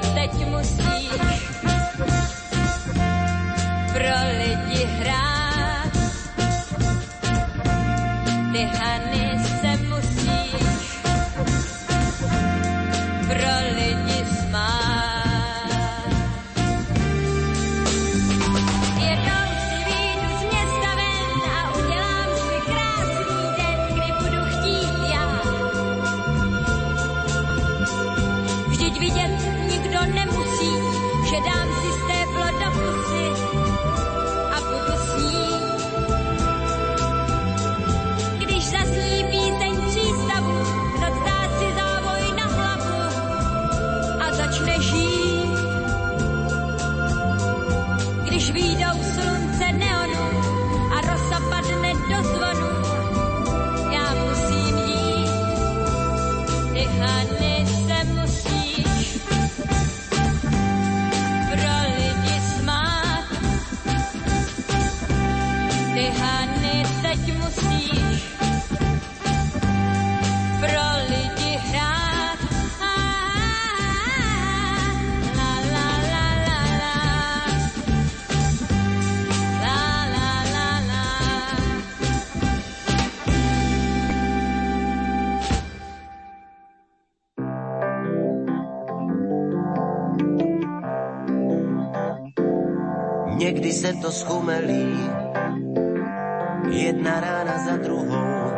Někdy 93.42 93.72
se 93.72 93.92
to 93.92 94.12
schumelí, 94.12 95.10
jedna 96.70 97.20
rána 97.20 97.58
za 97.64 97.76
druhou, 97.76 98.50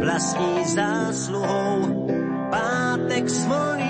vlastní 0.00 0.64
zásluhou, 0.64 2.06
pátek 2.50 3.30
svolný 3.30 3.83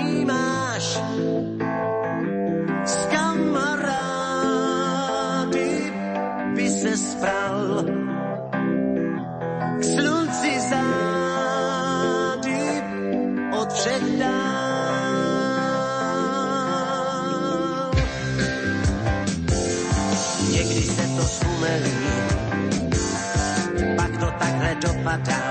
my 25.05 25.17
time. 25.17 25.44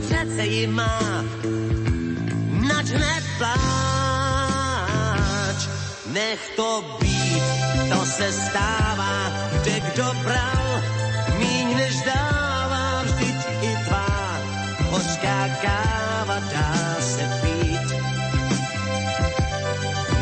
Přece 0.00 0.46
ji 0.46 0.66
má. 0.66 1.24
Nač 2.68 2.86
nepláč, 2.90 3.68
nech 6.06 6.50
to 6.56 6.98
být, 7.00 7.42
to 7.92 8.06
se 8.06 8.32
stává, 8.32 9.32
kde 9.60 9.80
kdo 9.80 10.14
bral, 10.24 10.82
míň 11.38 11.76
než 11.76 11.94
dává, 12.02 13.02
vždyť 13.02 13.36
i 13.62 13.76
tvá 13.88 14.40
hořká 14.90 15.48
káva 15.62 16.38
dá 16.52 16.96
se 17.00 17.40
pít. 17.42 17.88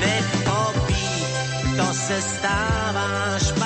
Nech 0.01 0.45
to 0.45 0.73
být, 0.87 1.77
to 1.77 1.95
se 1.95 2.23
stává, 2.23 3.39
špatný 3.39 3.66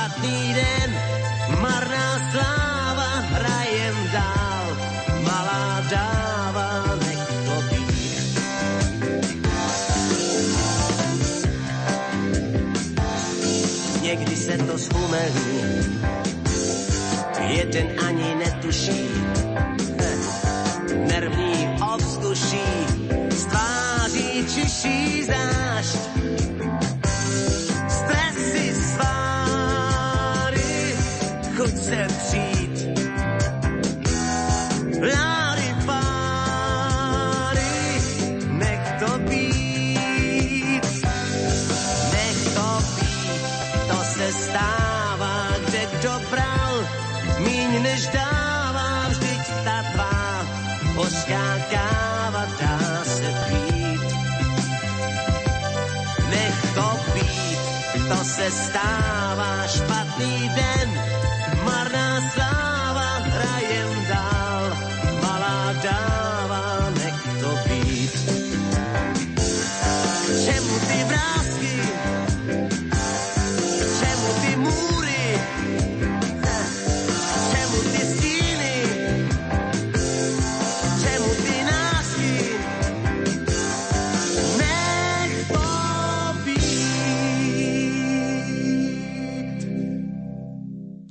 tváří 24.83 25.27
čiší 25.83 26.10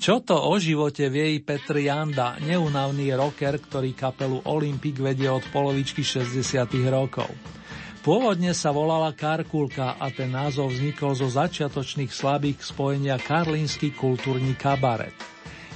Čo 0.09 0.25
to 0.25 0.41
o 0.49 0.57
živote 0.57 1.05
vie 1.05 1.37
i 1.37 1.45
Petr 1.45 1.85
Janda, 1.85 2.33
neunavný 2.41 3.13
rocker, 3.13 3.61
ktorý 3.61 3.93
kapelu 3.93 4.41
Olympic 4.49 4.97
vedie 4.97 5.29
od 5.29 5.45
polovičky 5.53 6.01
60 6.01 6.65
rokov. 6.89 7.29
Pôvodne 8.01 8.57
sa 8.57 8.73
volala 8.73 9.13
Karkulka 9.13 10.01
a 10.01 10.09
ten 10.09 10.33
názov 10.33 10.73
vznikol 10.73 11.13
zo 11.13 11.29
začiatočných 11.29 12.09
slabých 12.09 12.57
spojenia 12.57 13.21
Karlínsky 13.21 13.93
kultúrny 13.93 14.57
kabaret. 14.57 15.13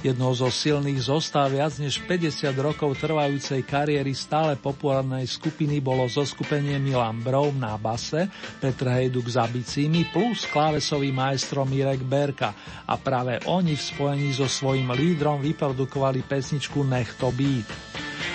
Jednou 0.04 0.36
zo 0.36 0.52
silných 0.52 1.00
zostav 1.08 1.48
viac 1.48 1.80
než 1.80 2.04
50 2.04 2.52
rokov 2.60 2.92
trvajúcej 3.00 3.64
kariéry 3.64 4.12
stále 4.12 4.52
populárnej 4.52 5.24
skupiny 5.24 5.80
bolo 5.80 6.04
zoskupenie 6.04 6.76
Milan 6.76 7.24
Broum 7.24 7.56
na 7.56 7.80
base, 7.80 8.28
Petr 8.60 8.92
Hejduk 8.92 9.24
za 9.24 9.48
bicími 9.48 10.12
plus 10.12 10.44
klávesový 10.52 11.08
maestro 11.08 11.64
Mirek 11.64 12.04
Berka 12.04 12.52
a 12.84 13.00
práve 13.00 13.40
oni 13.48 13.72
v 13.72 13.80
spojení 13.80 14.28
so 14.36 14.44
svojím 14.44 14.92
lídrom 14.92 15.40
vyprodukovali 15.40 16.20
pesničku 16.20 16.84
Nech 16.84 17.16
to 17.16 17.32
být. 17.32 17.64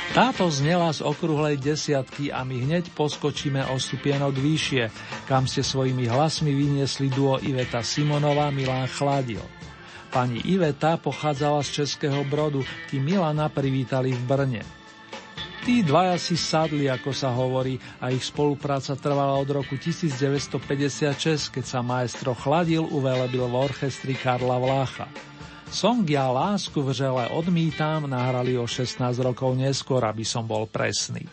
Táto 0.09 0.49
znela 0.49 0.89
z 0.89 1.05
okrúhlej 1.05 1.61
desiatky 1.61 2.33
a 2.33 2.41
my 2.41 2.65
hneď 2.65 2.89
poskočíme 2.97 3.69
o 3.69 3.77
stupienok 3.77 4.33
vyššie, 4.33 4.89
kam 5.29 5.45
ste 5.45 5.61
svojimi 5.61 6.09
hlasmi 6.09 6.49
vyniesli 6.49 7.13
duo 7.13 7.37
Iveta 7.37 7.85
Simonová 7.85 8.49
Milan 8.49 8.89
Chladil. 8.89 9.45
Pani 10.09 10.41
Iveta 10.41 10.97
pochádzala 10.97 11.61
z 11.61 11.85
Českého 11.85 12.25
Brodu, 12.25 12.65
kým 12.89 13.05
Milana 13.05 13.45
privítali 13.45 14.09
v 14.09 14.21
Brne. 14.25 14.61
Tí 15.69 15.85
dvaja 15.85 16.17
si 16.17 16.33
sadli, 16.33 16.89
ako 16.89 17.13
sa 17.13 17.29
hovorí, 17.29 17.77
a 18.01 18.09
ich 18.09 18.25
spolupráca 18.25 18.97
trvala 18.97 19.37
od 19.37 19.49
roku 19.53 19.77
1956, 19.77 21.53
keď 21.53 21.65
sa 21.67 21.85
maestro 21.85 22.33
Chladil 22.33 22.89
uvelebil 22.89 23.45
v 23.45 23.55
orchestri 23.69 24.17
Karla 24.17 24.57
Vlácha. 24.57 25.05
Song 25.69 26.01
Ja 26.09 26.33
lásku 26.33 26.81
vřele 26.81 27.29
odmítam 27.29 28.09
nahrali 28.09 28.57
o 28.57 28.65
16 28.65 29.21
rokov 29.21 29.53
neskôr, 29.53 30.01
aby 30.01 30.25
som 30.25 30.41
bol 30.41 30.65
presný. 30.65 31.29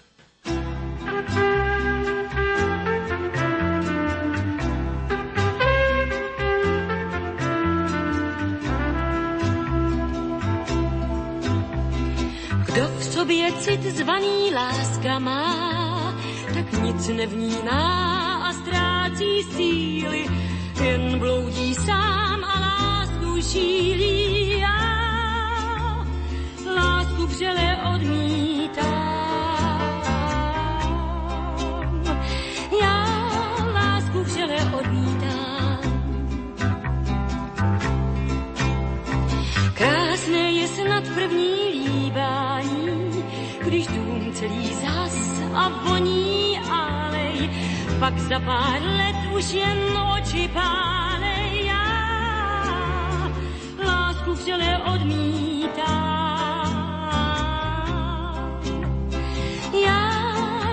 Sobě 13.27 13.53
cit 13.53 13.83
zvaný 13.83 14.55
láska 14.55 15.18
má, 15.18 16.14
tak 16.55 16.72
nic 16.83 17.09
nevnímá 17.09 17.83
a 18.49 18.53
ztrácí 18.53 19.43
síly, 19.43 20.27
jen 20.85 21.18
bloudí 21.18 21.74
sám 21.74 22.45
a 22.45 22.61
lásku 22.61 23.43
šílí. 23.43 24.61
Já 24.61 26.07
lásku 26.74 27.27
vřele 27.27 27.79
odmítám. 27.95 29.15
Voní 45.68 46.60
alej, 46.70 47.50
pak 47.98 48.18
za 48.18 48.40
pár 48.40 48.82
let 48.82 49.16
už 49.36 49.52
jen 49.52 49.78
oči 50.16 50.48
pálej. 50.54 51.66
Já 51.66 51.86
lásku 53.86 54.34
vřele 54.34 54.78
odmítám. 54.94 56.26
Já 59.86 60.10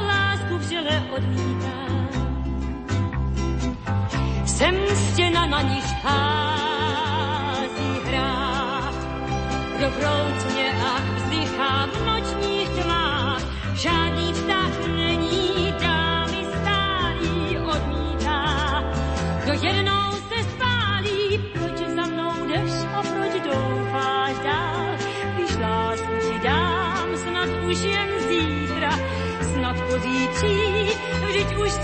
lásku 0.08 0.58
vřele 0.58 1.04
odmítám. 1.16 2.08
Jsem 4.46 4.76
stěna, 4.96 5.46
na 5.46 5.62
níž 5.62 5.86
hází 6.04 7.92
hrát. 8.06 8.96
Dobroutně 9.80 10.74
a 10.86 11.02
vzdychá 11.16 11.86
v 11.86 12.06
nočních 12.06 12.70
tmách. 12.70 13.03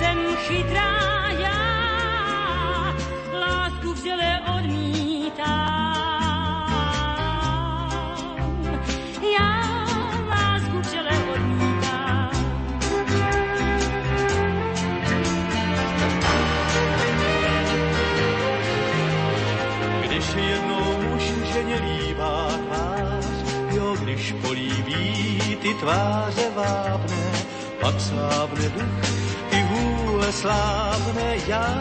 Jsem 0.09 0.35
chytrá 0.35 1.29
já. 1.39 2.95
Lásku 3.39 3.93
vřele 3.93 4.39
odmítám. 4.57 5.49
Já 9.37 9.85
lásku 10.29 10.79
vřele 10.79 11.11
odmítám. 11.33 12.29
Když 20.01 20.25
jednou 20.35 21.01
muž 21.01 21.23
ženě 21.53 21.75
líbá 21.75 22.47
tvář, 22.67 23.25
jo, 23.71 23.95
když 23.99 24.35
políbí 24.41 25.57
ty 25.61 25.73
tváře 25.73 26.49
vábné, 26.55 27.31
pak 27.81 27.99
slábne 28.01 28.69
duch 28.69 29.18
vůle 30.29 30.41
slábne 30.41 31.35
já. 31.47 31.75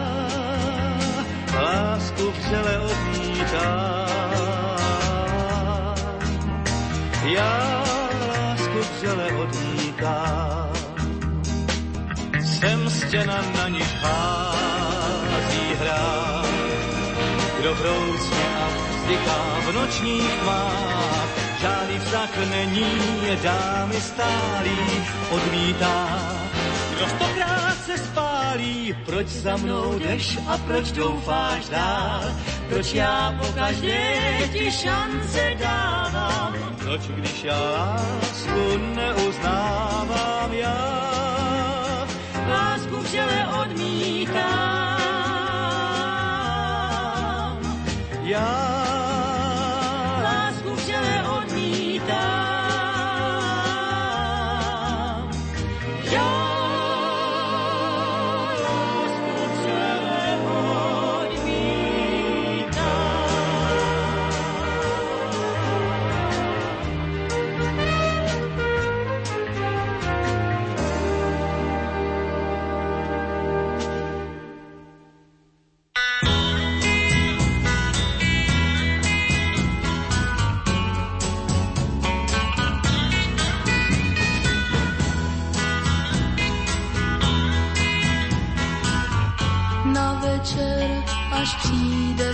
Lásku 1.63 2.31
vřele 2.31 2.79
odmítám. 2.79 4.09
Já 7.25 7.83
lásku 8.29 8.79
vřele 8.95 9.27
odmítám. 9.33 10.69
Jsem 12.45 12.91
stěna, 12.91 13.43
na 13.57 13.69
níž 13.69 13.95
hází 14.03 15.75
hrát. 15.81 16.47
Kdo 17.61 17.75
vroucně 17.75 18.47
a 18.63 18.69
vzdychá 18.91 19.61
v 19.67 19.73
nočních 19.75 20.33
tmách, 20.43 21.29
žádný 21.61 21.99
vztah 21.99 22.37
není, 22.51 22.87
dámy 23.43 24.01
stálý 24.01 24.79
odmítá. 25.31 26.09
Kdo 26.99 27.07
stokrát 27.09 27.77
se 27.87 27.99
spálí, 28.49 28.97
proč 29.05 29.27
za 29.27 29.57
mnou 29.57 29.99
jdeš 29.99 30.39
a 30.47 30.59
proč 30.59 30.93
doufáš 30.93 31.69
dál? 31.69 32.23
Proč 32.69 32.95
já 32.95 33.37
po 33.41 33.47
každé 33.53 34.15
ti 34.53 34.71
šance 34.71 35.53
dávám? 35.59 36.55
Proč 36.79 37.01
když 37.07 37.45
já 37.45 37.61
lásku 37.71 38.79
neuznávám 38.95 40.53
já? 40.53 41.09
Lásku 42.49 42.97
vřele 42.97 43.47
odmítám. 43.63 44.99
Já 48.23 48.78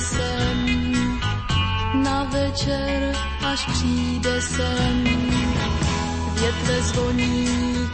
sen, 0.01 0.82
na 1.95 2.24
večer, 2.24 3.14
až 3.47 3.66
přijde 3.66 4.42
sen. 4.42 5.05
Větve 6.40 6.82
zvoní 6.82 7.49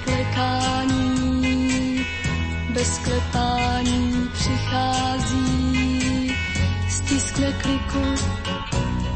klekání, 0.05 2.07
bez 2.74 2.98
klepání 2.98 4.28
přichází, 4.32 6.36
stiskne 6.88 7.53
kliku 7.53 8.14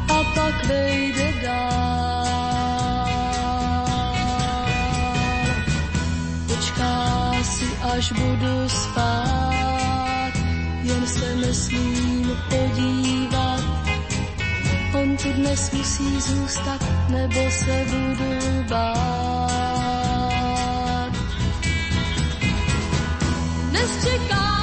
a 0.08 0.24
pak 0.34 0.66
vejde 0.66 1.32
dál. 1.42 2.24
Počká 6.48 7.32
si, 7.42 7.66
až 7.94 8.12
budu 8.12 8.68
spát, 8.68 9.33
jen 10.84 11.06
se 11.06 11.36
nesmím 11.36 12.30
podívat. 12.48 13.64
On 14.94 15.16
tu 15.16 15.32
dnes 15.32 15.70
musí 15.72 16.20
zůstat, 16.20 16.80
nebo 17.08 17.50
se 17.50 17.86
budu 17.90 18.64
bát. 18.68 19.14
Dnes 23.70 24.04
čekám 24.04 24.53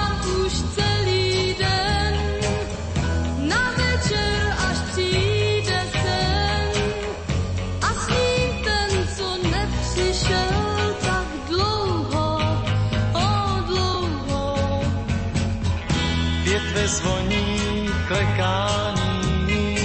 Zvoní 16.91 17.87
klekání, 18.07 19.75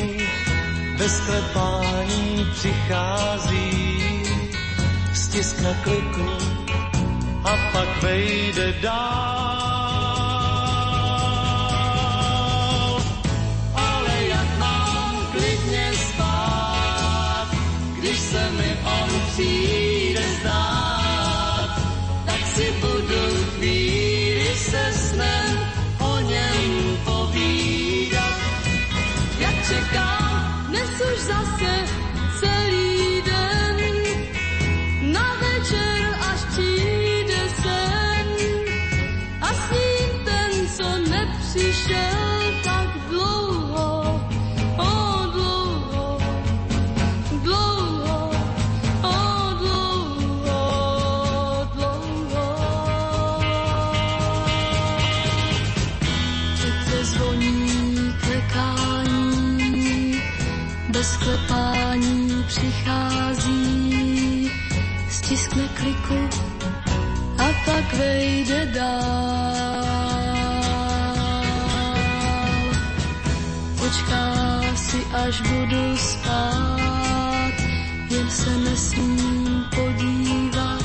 bez 0.98 1.20
klepání 1.20 2.46
přichází, 2.54 4.22
stiskne 5.14 5.80
kliku 5.82 6.30
a 7.44 7.56
pak 7.72 8.02
vejde 8.02 8.72
dál. 8.82 9.46
Ale 13.74 14.24
jak 14.28 14.58
mám 14.58 15.26
klidně 15.32 15.92
spát, 15.94 17.48
když 17.98 18.18
se 18.18 18.50
mi 18.50 18.76
on 18.84 19.20
přijde 19.32 19.85
už 31.16 31.22
zase 31.22 32.05
vejde 67.98 68.66
dál. 68.66 69.86
Počká 73.78 74.26
si, 74.74 75.04
až 75.24 75.40
budu 75.40 75.96
spát, 75.96 77.52
jen 78.10 78.30
se 78.30 78.50
nesmím 78.56 79.64
podívat. 79.74 80.84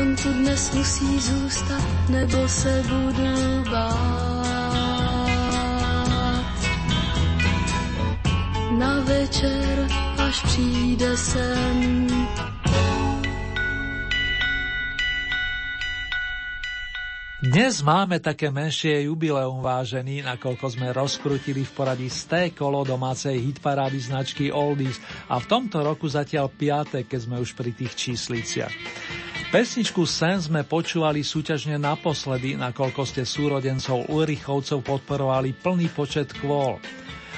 On 0.00 0.16
tu 0.16 0.32
dnes 0.32 0.74
musí 0.74 1.20
zůstat, 1.20 1.84
nebo 2.08 2.48
se 2.48 2.82
budu 2.88 3.70
bát. 3.70 4.26
Na 8.78 9.00
večer, 9.00 9.88
až 10.18 10.42
přijde 10.42 11.16
sen, 11.16 12.06
Dnes 17.56 17.80
máme 17.80 18.20
také 18.20 18.52
menšie 18.52 19.08
jubileum 19.08 19.64
vážený, 19.64 20.28
nakoľko 20.28 20.76
sme 20.76 20.92
rozkrutili 20.92 21.64
v 21.64 21.72
poradí 21.72 22.04
z 22.12 22.20
té 22.28 22.42
kolo 22.52 22.84
domácej 22.84 23.32
hitparády 23.32 23.96
značky 23.96 24.52
Oldies 24.52 25.00
a 25.24 25.40
v 25.40 25.48
tomto 25.48 25.80
roku 25.80 26.04
zatiaľ 26.04 26.52
piaté, 26.52 27.08
keď 27.08 27.16
sme 27.24 27.40
už 27.40 27.56
pri 27.56 27.72
tých 27.72 27.96
čísliciach. 27.96 28.68
Pesničku 29.48 30.04
Sen 30.04 30.36
sme 30.36 30.68
počúvali 30.68 31.24
súťažne 31.24 31.80
naposledy, 31.80 32.60
nakoľko 32.60 33.08
ste 33.08 33.24
súrodencov 33.24 34.04
Ulrichovcov 34.12 34.84
podporovali 34.84 35.56
plný 35.56 35.88
počet 35.96 36.36
kvôl. 36.36 36.76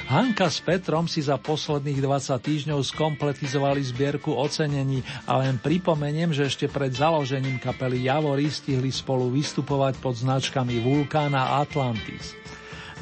Hanka 0.09 0.49
s 0.49 0.65
Petrom 0.65 1.05
si 1.05 1.21
za 1.21 1.37
posledných 1.37 2.01
20 2.01 2.41
týždňov 2.41 2.81
skompletizovali 2.81 3.85
zbierku 3.93 4.33
ocenení 4.33 5.05
a 5.29 5.37
len 5.45 5.61
pripomeniem, 5.61 6.33
že 6.33 6.49
ešte 6.49 6.65
pred 6.65 6.89
založením 6.97 7.61
kapely 7.61 8.09
Javory 8.09 8.49
stihli 8.49 8.89
spolu 8.89 9.29
vystupovať 9.29 10.01
pod 10.01 10.17
značkami 10.17 10.81
Vulkán 10.81 11.37
Atlantis. 11.37 12.33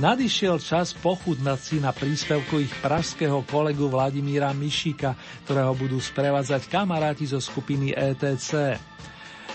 Nadišiel 0.02 0.59
čas 0.59 0.98
pochutnať 0.98 1.59
si 1.62 1.76
na 1.78 1.94
príspevku 1.94 2.59
ich 2.59 2.74
pražského 2.82 3.46
kolegu 3.46 3.86
Vladimíra 3.86 4.50
Mišika, 4.50 5.14
ktorého 5.46 5.78
budú 5.78 6.02
sprevádzať 6.02 6.66
kamaráti 6.66 7.30
zo 7.30 7.38
skupiny 7.38 7.94
ETC. 7.94 8.82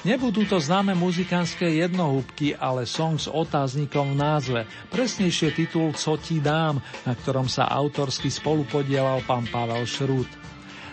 Nebudú 0.01 0.49
to 0.49 0.57
známe 0.57 0.97
muzikánske 0.97 1.77
jednohúbky, 1.77 2.57
ale 2.57 2.89
song 2.89 3.21
s 3.21 3.29
otáznikom 3.29 4.17
v 4.17 4.17
názve, 4.17 4.61
presnejšie 4.89 5.53
titul 5.53 5.93
Co 5.93 6.17
ti 6.17 6.41
dám, 6.41 6.81
na 7.05 7.13
ktorom 7.13 7.45
sa 7.45 7.69
autorsky 7.69 8.33
spolupodielal 8.33 9.21
pán 9.29 9.45
Pavel 9.45 9.85
Šrút. 9.85 10.25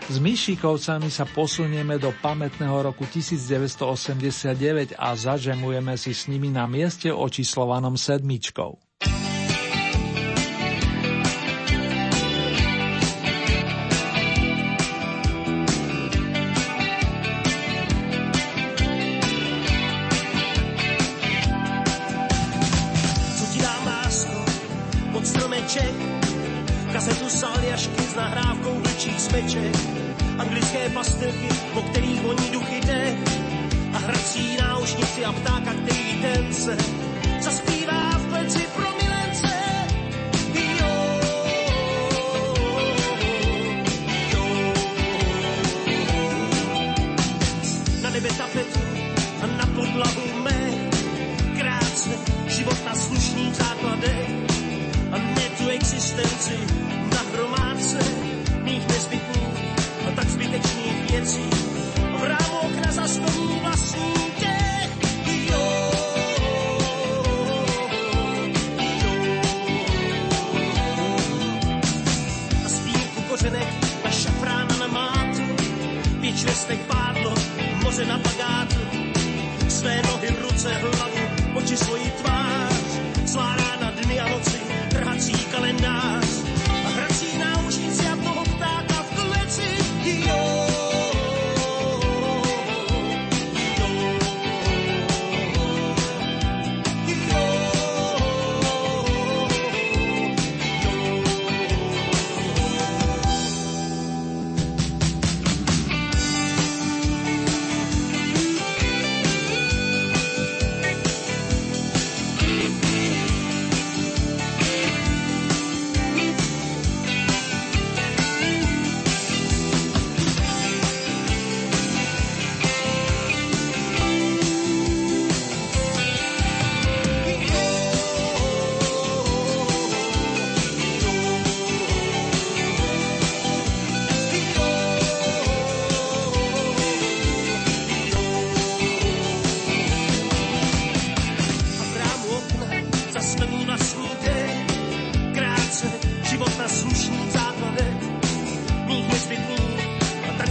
S 0.09 0.21
Myšikovcami 0.21 1.09
sa 1.09 1.25
posunieme 1.25 1.97
do 1.97 2.13
pamätného 2.21 2.93
roku 2.93 3.09
1989 3.09 4.93
a 4.93 5.09
zažemujeme 5.17 5.97
si 5.97 6.13
s 6.13 6.29
nimi 6.29 6.53
na 6.53 6.69
mieste 6.69 7.09
očíslovanom 7.09 7.97
sedmičkou. 7.97 8.88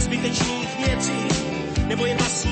zbytečných 0.09 0.77
věcí, 0.85 1.27
nebo 1.87 2.05
jen 2.05 2.17
na 2.17 2.25
svý 2.25 2.48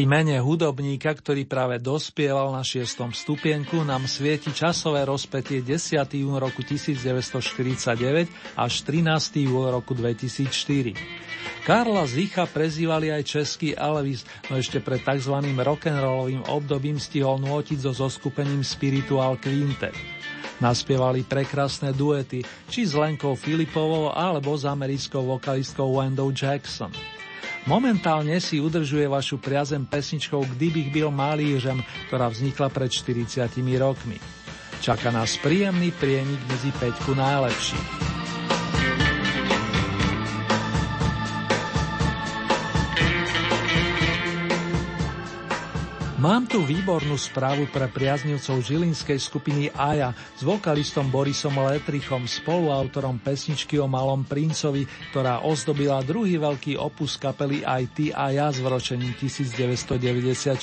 Pri 0.00 0.08
mene 0.08 0.40
hudobníka, 0.40 1.12
ktorý 1.12 1.44
práve 1.44 1.76
dospieval 1.76 2.56
na 2.56 2.64
šiestom 2.64 3.12
stupienku, 3.12 3.84
nám 3.84 4.08
svieti 4.08 4.48
časové 4.48 5.04
rozpetie 5.04 5.60
10. 5.60 5.76
jún 6.24 6.40
roku 6.40 6.64
1949 6.64 8.32
až 8.56 8.72
13. 8.88 9.44
jún 9.44 9.68
roku 9.68 9.92
2004. 9.92 10.96
Karla 11.68 12.08
Zicha 12.08 12.48
prezývali 12.48 13.12
aj 13.12 13.28
český 13.28 13.76
Elvis, 13.76 14.24
no 14.48 14.56
ešte 14.56 14.80
pred 14.80 15.04
tzv. 15.04 15.36
rock'n'rollovým 15.36 16.48
obdobím 16.48 16.96
stihol 16.96 17.36
nôtiť 17.36 17.84
so 17.84 17.92
zoskupením 17.92 18.64
Spiritual 18.64 19.36
Quintet. 19.36 19.92
Naspievali 20.64 21.28
prekrásne 21.28 21.92
duety, 21.92 22.40
či 22.72 22.88
s 22.88 22.96
Lenkou 22.96 23.36
Filipovou 23.36 24.16
alebo 24.16 24.56
s 24.56 24.64
americkou 24.64 25.28
vokalistkou 25.28 26.00
Wendell 26.00 26.32
Jackson. 26.32 27.19
Momentálne 27.68 28.40
si 28.40 28.56
udržuje 28.56 29.04
vašu 29.04 29.36
priazem 29.36 29.84
pesničkou 29.84 30.44
Kdybych 30.56 30.88
byl 30.92 31.12
malířem, 31.12 31.84
ktorá 32.08 32.32
vznikla 32.32 32.72
pred 32.72 32.88
40 32.88 33.52
rokmi. 33.76 34.16
Čaká 34.80 35.12
nás 35.12 35.36
príjemný 35.36 35.92
prienik 35.92 36.40
medzi 36.48 36.72
peťku 36.72 37.12
najlepších. 37.12 37.88
Mám 46.20 46.52
tu 46.52 46.60
výbornú 46.60 47.16
správu 47.16 47.64
pre 47.72 47.88
priaznivcov 47.88 48.60
žilinskej 48.60 49.16
skupiny 49.16 49.72
Aja 49.72 50.12
s 50.36 50.44
vokalistom 50.44 51.08
Borisom 51.08 51.56
Letrichom, 51.56 52.28
spoluautorom 52.28 53.16
pesničky 53.24 53.80
o 53.80 53.88
Malom 53.88 54.28
princovi, 54.28 54.84
ktorá 55.08 55.40
ozdobila 55.40 56.04
druhý 56.04 56.36
veľký 56.36 56.76
opus 56.76 57.16
kapely 57.16 57.64
aj 57.64 57.82
Ty 57.96 58.06
a 58.12 58.24
ja 58.36 58.46
s 58.52 58.60
vročením 58.60 59.16
1994. 59.16 60.60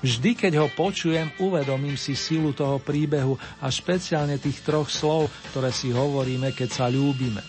Vždy, 0.00 0.30
keď 0.32 0.52
ho 0.56 0.72
počujem, 0.72 1.28
uvedomím 1.44 2.00
si 2.00 2.16
silu 2.16 2.56
toho 2.56 2.80
príbehu 2.80 3.36
a 3.60 3.68
špeciálne 3.68 4.40
tých 4.40 4.64
troch 4.64 4.88
slov, 4.88 5.28
ktoré 5.52 5.68
si 5.68 5.92
hovoríme, 5.92 6.56
keď 6.56 6.68
sa 6.72 6.88
ľúbime. 6.88 7.44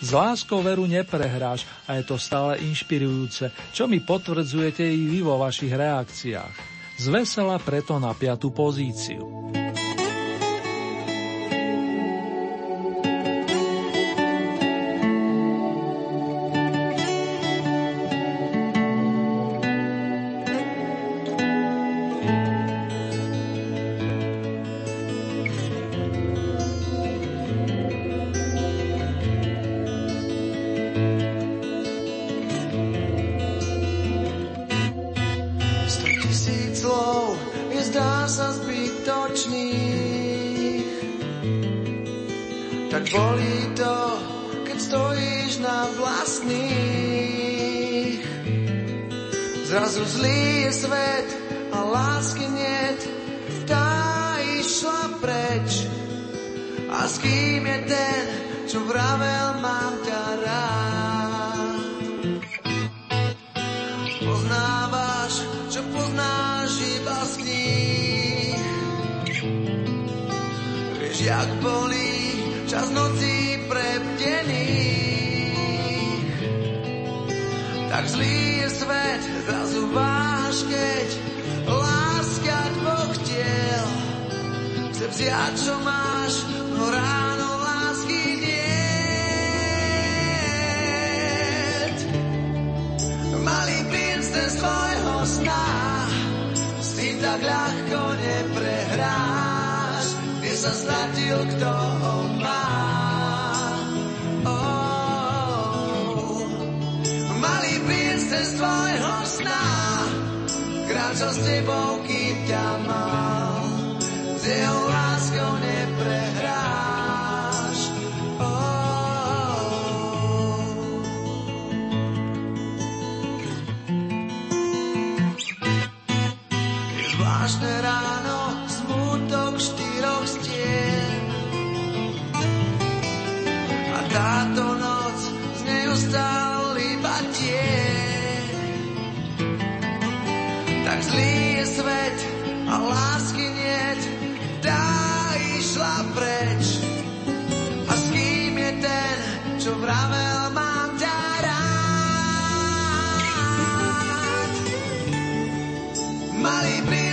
S 0.00 0.16
láskou 0.16 0.64
veru 0.64 0.88
neprehráš 0.88 1.68
a 1.84 2.00
je 2.00 2.08
to 2.08 2.16
stále 2.16 2.56
inšpirujúce, 2.64 3.52
čo 3.76 3.84
mi 3.84 4.00
potvrdzujete 4.00 4.80
i 4.80 5.12
vy 5.12 5.20
vo 5.20 5.36
vašich 5.36 5.76
reakciách. 5.76 6.54
Zvesela 6.96 7.60
preto 7.60 8.00
na 8.00 8.16
piatú 8.16 8.48
pozíciu. 8.48 9.52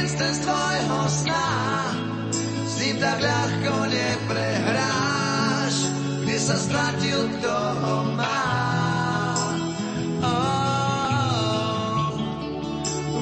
princez 0.08 0.39
tvojho 0.39 1.03
sna. 1.12 1.51
S 2.64 2.80
ním 2.80 2.95
tak 2.95 3.20
ľahko 3.20 3.91
neprehráš, 3.91 5.76
kde 6.24 6.38
sa 6.39 6.55
stratil, 6.55 7.28
kto 7.36 7.51
ho 7.51 8.16
má. 8.16 8.47
Oh, 10.24 12.16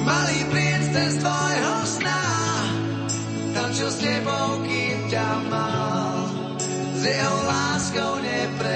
malý 0.06 0.46
princez 0.54 1.18
tvojho 1.26 1.76
sna, 1.90 2.22
tančil 3.58 3.90
s 3.90 3.98
tebou, 3.98 4.62
kým 4.70 5.10
ťa 5.10 5.30
mal, 5.50 6.30
s 6.94 7.02
jeho 7.02 7.38
láskou 7.50 8.22
neprehráš. 8.22 8.75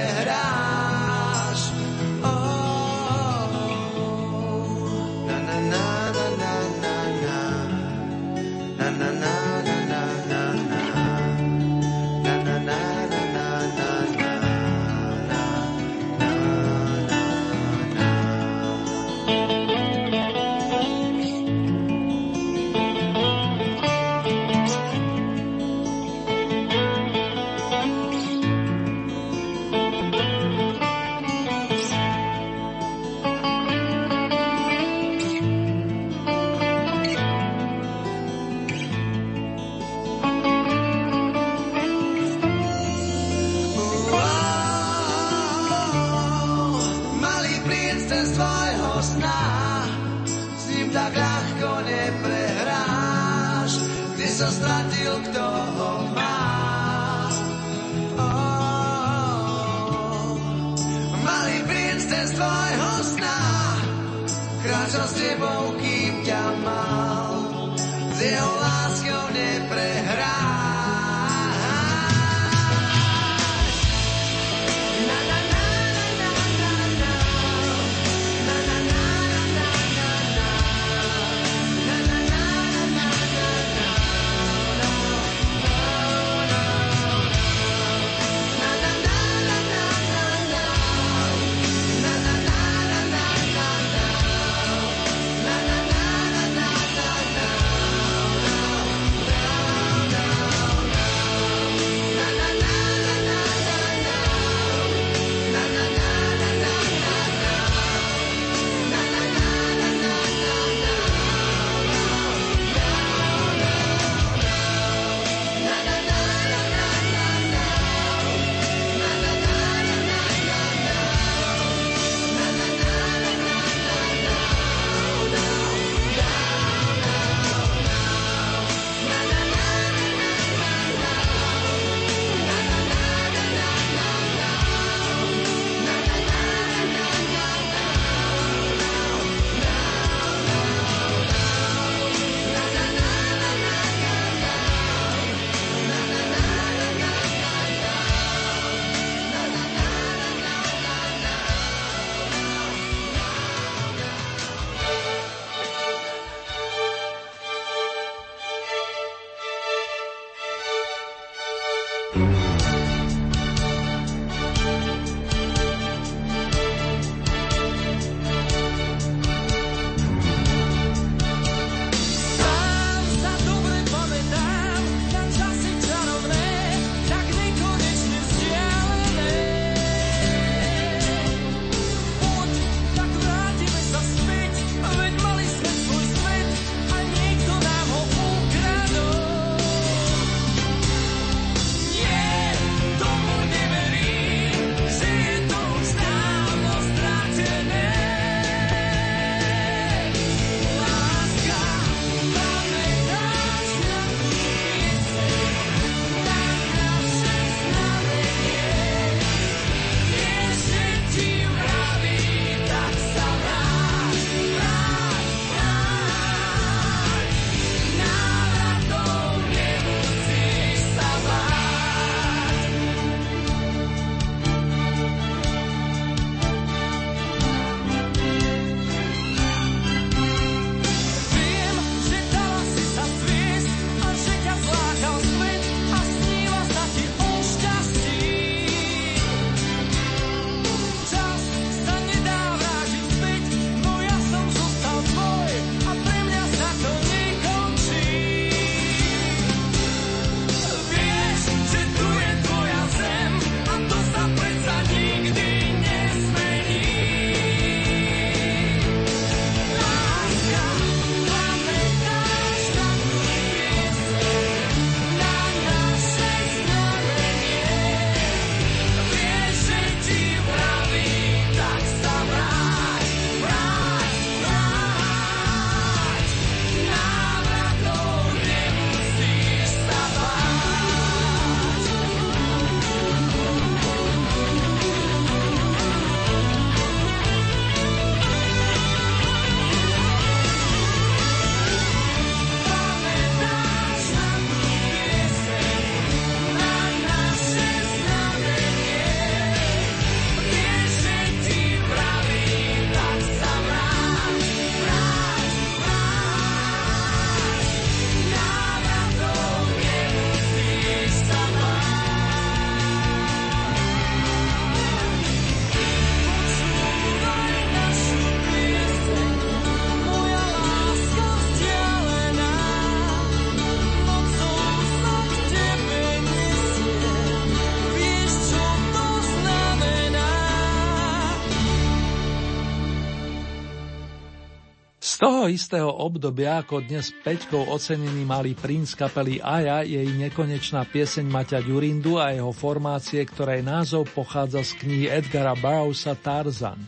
Toho 335.20 335.52
istého 335.52 335.92
obdobia 335.92 336.64
ako 336.64 336.80
dnes 336.80 337.12
Peťkou 337.12 337.68
ocenený 337.68 338.24
malý 338.24 338.56
princ 338.56 338.96
kapely 338.96 339.44
Aja 339.44 339.84
jej 339.84 340.08
nekonečná 340.08 340.88
pieseň 340.88 341.28
Maťa 341.28 341.60
Ďurindu 341.60 342.16
a 342.16 342.32
jeho 342.32 342.56
formácie, 342.56 343.20
ktorej 343.28 343.60
názov 343.60 344.08
pochádza 344.16 344.64
z 344.64 344.80
knihy 344.80 345.06
Edgara 345.12 345.60
Burroughsa 345.60 346.16
Tarzan. 346.16 346.80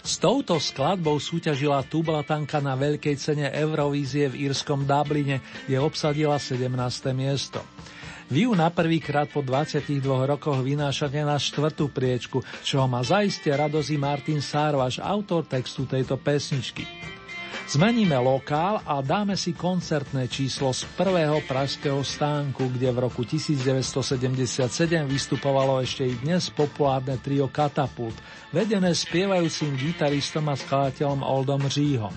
S 0.00 0.16
touto 0.16 0.56
skladbou 0.56 1.20
súťažila 1.20 1.84
tublatanka 1.84 2.56
na 2.64 2.72
veľkej 2.72 3.20
cene 3.20 3.52
Eurovízie 3.52 4.32
v 4.32 4.48
írskom 4.48 4.88
Dubline, 4.88 5.44
kde 5.68 5.76
obsadila 5.76 6.40
17. 6.40 6.72
miesto. 7.12 7.60
Vy 8.32 8.48
ju 8.48 8.56
na 8.56 8.72
prvýkrát 8.72 9.28
po 9.28 9.44
22 9.44 10.00
rokoch 10.08 10.64
vynášate 10.64 11.20
na 11.20 11.36
štvrtú 11.36 11.92
priečku, 11.92 12.40
čo 12.64 12.80
má 12.88 13.04
zaiste 13.04 13.52
radozi 13.52 14.00
Martin 14.00 14.40
Sárvaš, 14.40 15.04
autor 15.04 15.44
textu 15.44 15.84
tejto 15.84 16.16
pesničky. 16.16 17.17
Zmeníme 17.68 18.16
lokál 18.16 18.80
a 18.80 19.04
dáme 19.04 19.36
si 19.36 19.52
koncertné 19.52 20.24
číslo 20.24 20.72
z 20.72 20.88
prvého 20.96 21.44
pražského 21.44 22.00
stánku, 22.00 22.64
kde 22.72 22.88
v 22.88 22.98
roku 23.04 23.28
1977 23.28 24.72
vystupovalo 25.04 25.76
ešte 25.84 26.08
i 26.08 26.16
dnes 26.16 26.48
populárne 26.48 27.20
trio 27.20 27.44
Katapult, 27.52 28.16
vedené 28.56 28.96
spievajúcim 28.96 29.76
gitaristom 29.76 30.48
a 30.48 30.56
skladateľom 30.56 31.20
Oldom 31.20 31.60
Říhom. 31.68 32.16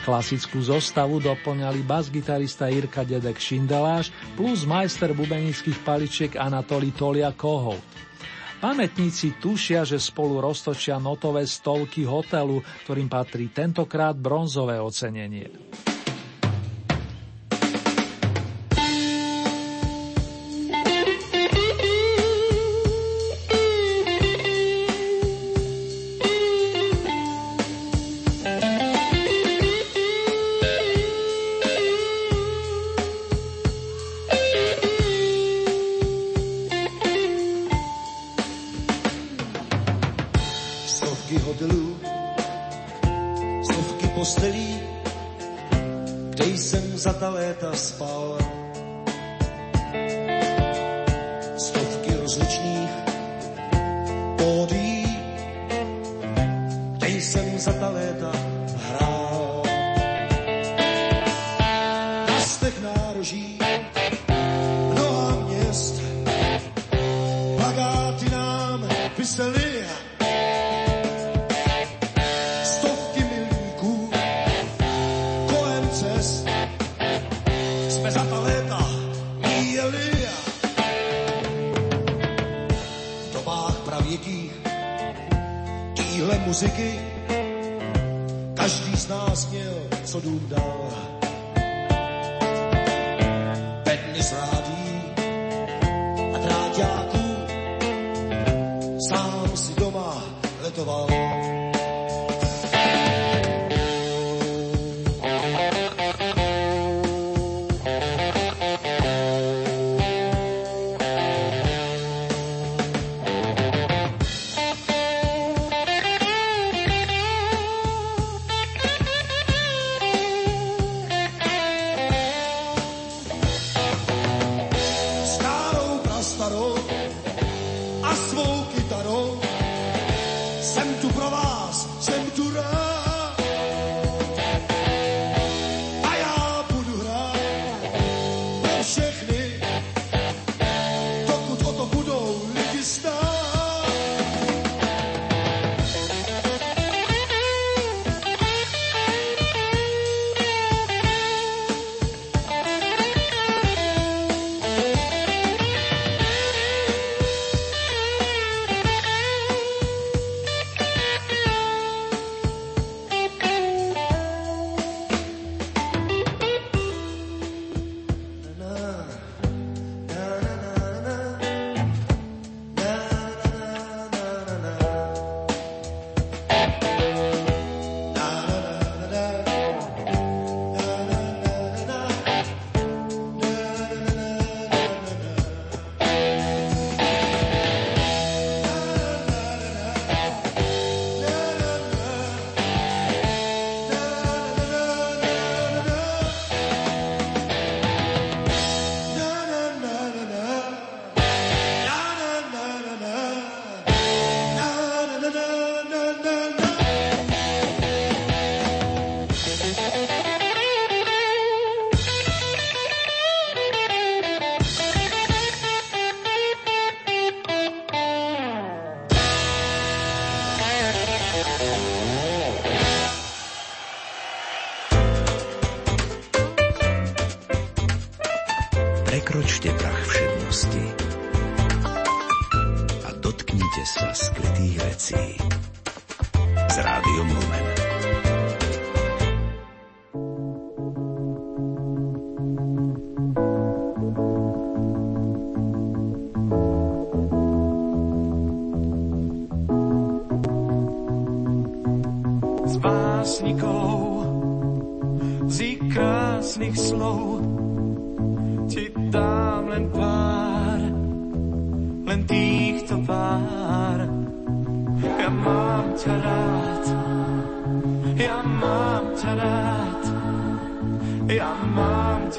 Klasickú 0.00 0.64
zostavu 0.64 1.20
doplňali 1.20 1.84
bas-gitarista 1.84 2.72
Jirka 2.72 3.04
Dedek 3.04 3.36
Šindeláš 3.36 4.08
plus 4.32 4.64
majster 4.64 5.12
bubenických 5.12 5.76
paličiek 5.84 6.40
Anatoli 6.40 6.88
Tolia 6.96 7.36
Kohout. 7.36 7.84
Pamätníci 8.60 9.40
tušia, 9.40 9.88
že 9.88 9.96
spolu 9.96 10.36
roztočia 10.36 11.00
notové 11.00 11.48
stovky 11.48 12.04
hotelu, 12.04 12.60
ktorým 12.84 13.08
patrí 13.08 13.48
tentokrát 13.48 14.12
bronzové 14.12 14.76
ocenenie. 14.76 15.48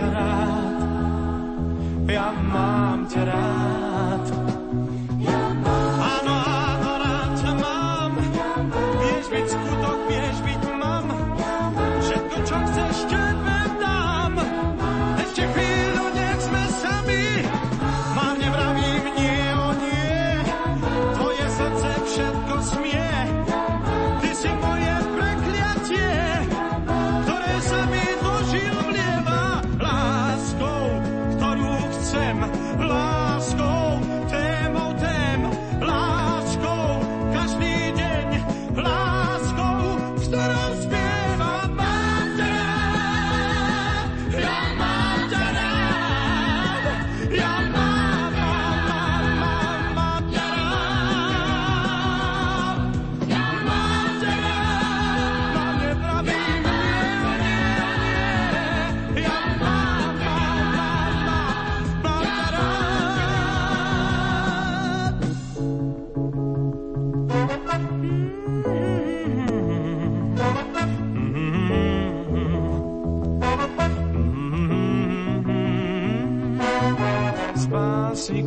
Ťa 0.01 0.09
rád, 0.17 0.81
ja 2.09 2.33
mám 2.33 3.05
ťa 3.05 3.21
rád. 3.21 3.60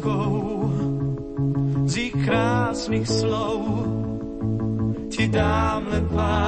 Básnikov, 0.05 0.71
z 1.89 1.95
ich 1.97 2.17
krásnych 2.25 3.07
slov 3.09 3.61
ti 5.09 5.25
dám 5.33 5.89
len 5.89 6.05
pár, 6.13 6.44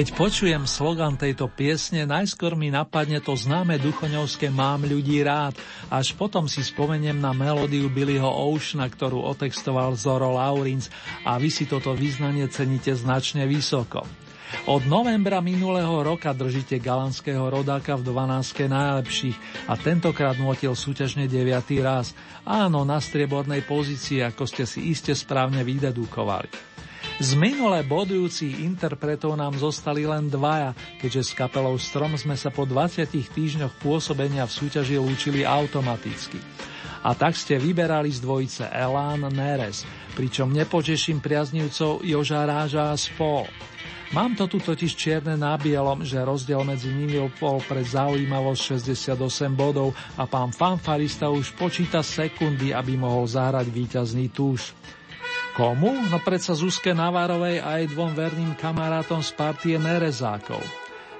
Keď 0.00 0.16
počujem 0.16 0.64
slogan 0.64 1.12
tejto 1.12 1.44
piesne, 1.52 2.08
najskôr 2.08 2.56
mi 2.56 2.72
napadne 2.72 3.20
to 3.20 3.36
známe 3.36 3.76
duchoňovské 3.76 4.48
Mám 4.48 4.88
ľudí 4.88 5.20
rád, 5.20 5.60
až 5.92 6.16
potom 6.16 6.48
si 6.48 6.64
spomeniem 6.64 7.20
na 7.20 7.36
melódiu 7.36 7.92
Billyho 7.92 8.24
Oceana, 8.24 8.88
ktorú 8.88 9.20
otextoval 9.28 9.92
Zoro 10.00 10.40
Laurins 10.40 10.88
a 11.28 11.36
vy 11.36 11.52
si 11.52 11.68
toto 11.68 11.92
význanie 11.92 12.48
ceníte 12.48 12.96
značne 12.96 13.44
vysoko. 13.44 14.08
Od 14.72 14.88
novembra 14.88 15.44
minulého 15.44 16.00
roka 16.00 16.32
držíte 16.32 16.80
galanského 16.80 17.52
rodáka 17.52 17.92
v 18.00 18.08
12 18.08 18.72
najlepších 18.72 19.68
a 19.68 19.76
tentokrát 19.76 20.40
motil 20.40 20.72
súťažne 20.72 21.28
9. 21.28 21.60
raz. 21.84 22.16
Áno, 22.48 22.88
na 22.88 23.04
striebornej 23.04 23.68
pozícii, 23.68 24.24
ako 24.24 24.48
ste 24.48 24.64
si 24.64 24.96
iste 24.96 25.12
správne 25.12 25.60
vydedukovali. 25.60 26.48
Z 27.20 27.36
minule 27.36 27.84
bodujúcich 27.84 28.64
interpretov 28.64 29.36
nám 29.36 29.52
zostali 29.60 30.08
len 30.08 30.32
dvaja, 30.32 30.72
keďže 31.04 31.28
s 31.28 31.36
kapelou 31.36 31.76
Strom 31.76 32.16
sme 32.16 32.32
sa 32.32 32.48
po 32.48 32.64
20 32.64 33.04
týždňoch 33.12 33.76
pôsobenia 33.76 34.48
v 34.48 34.56
súťaži 34.56 34.96
lúčili 34.96 35.44
automaticky. 35.44 36.40
A 37.04 37.12
tak 37.12 37.36
ste 37.36 37.60
vyberali 37.60 38.08
z 38.08 38.24
dvojice 38.24 38.72
Elán 38.72 39.28
Neres, 39.36 39.84
pričom 40.16 40.48
nepočeším 40.48 41.20
priaznivcov 41.20 42.00
Joža 42.08 42.48
Ráža 42.48 42.88
a 42.88 42.96
spol. 42.96 43.44
Mám 44.16 44.40
to 44.40 44.48
tu 44.48 44.56
totiž 44.56 44.96
čierne 44.96 45.36
na 45.36 45.60
bielom, 45.60 46.00
že 46.00 46.24
rozdiel 46.24 46.64
medzi 46.64 46.88
nimi 46.88 47.20
bol 47.36 47.60
pre 47.68 47.84
zaujímavosť 47.84 48.80
68 48.80 49.12
bodov 49.52 49.92
a 50.16 50.24
pán 50.24 50.56
fanfarista 50.56 51.28
už 51.28 51.52
počíta 51.52 52.00
sekundy, 52.00 52.72
aby 52.72 52.96
mohol 52.96 53.28
zahrať 53.28 53.68
víťazný 53.68 54.32
túž. 54.32 54.72
Komu? 55.60 55.92
No 56.08 56.16
predsa 56.24 56.56
Zuzke 56.56 56.96
Navárovej 56.96 57.60
a 57.60 57.84
aj 57.84 57.92
dvom 57.92 58.16
verným 58.16 58.56
kamarátom 58.56 59.20
z 59.20 59.36
partie 59.36 59.76
Nerezákov. 59.76 60.64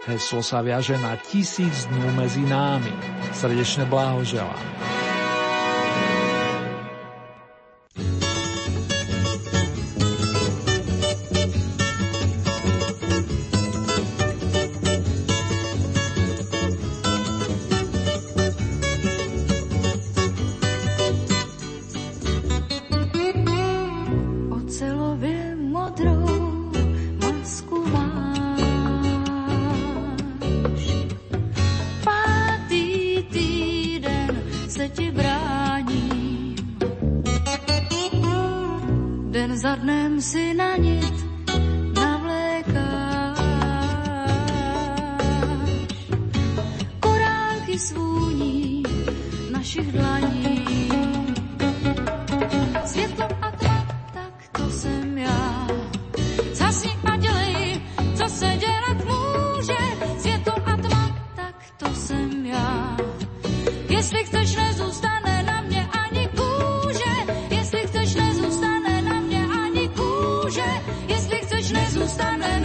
Heslo 0.09 0.41
sa 0.41 0.65
viaže 0.65 0.97
na 0.97 1.13
tisíc 1.21 1.85
dnú 1.93 2.09
medzi 2.17 2.41
námi. 2.49 2.89
Srdečne 3.37 3.85
blahoželám. 3.85 4.65
Chceš, 72.11 72.60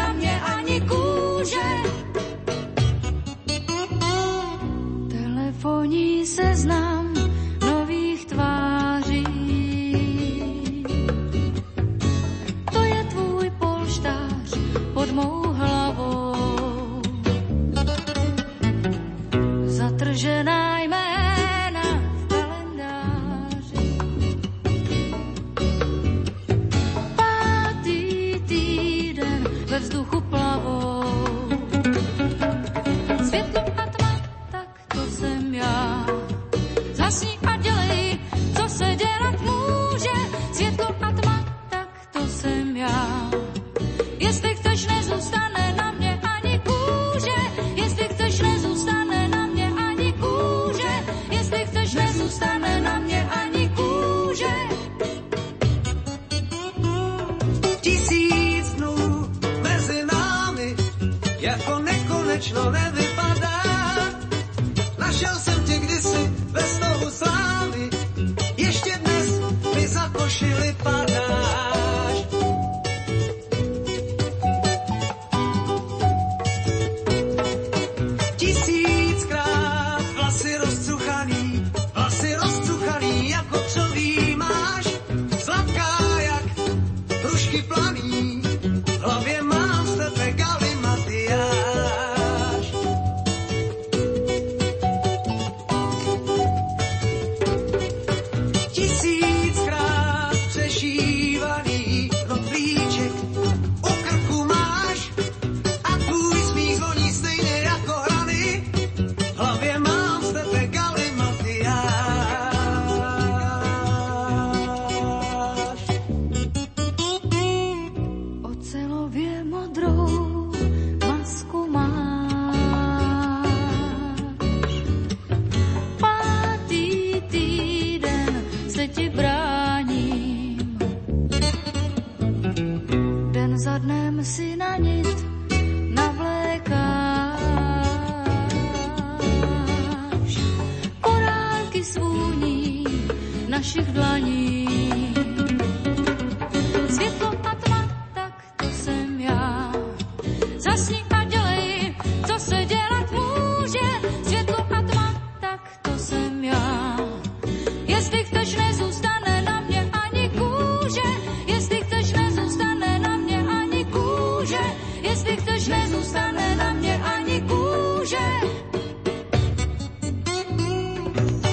Jestli 165.10 165.38
chceš, 165.38 165.68
nezůstane 165.68 166.56
na 166.56 166.73
mě 166.73 167.02
ani 167.03 167.41
kůže. 167.41 168.27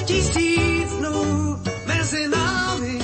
Tisíc 0.04 0.92
dnů 0.98 1.56
mezi 1.86 2.28
námi, 2.28 2.98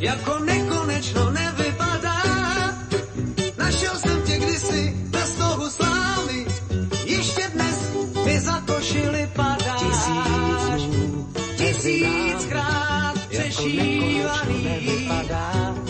jako 0.00 0.38
nekonečno 0.38 1.30
nevypadá. 1.30 2.22
Našel 3.58 3.94
jsem 3.98 4.22
tě 4.22 4.38
kdysi 4.38 4.96
ve 5.10 5.26
stohu 5.26 5.70
slávy, 5.70 6.46
ještě 7.04 7.48
dnes 7.54 7.78
mi 8.24 8.40
za 8.40 8.60
košili 8.66 9.30
padáš. 9.36 10.82
Tisíckrát 11.56 13.18
přešívaný, 13.28 15.08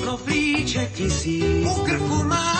proflíček 0.00 0.90
u 1.64 1.74
krku 1.84 2.24
máš 2.24 2.59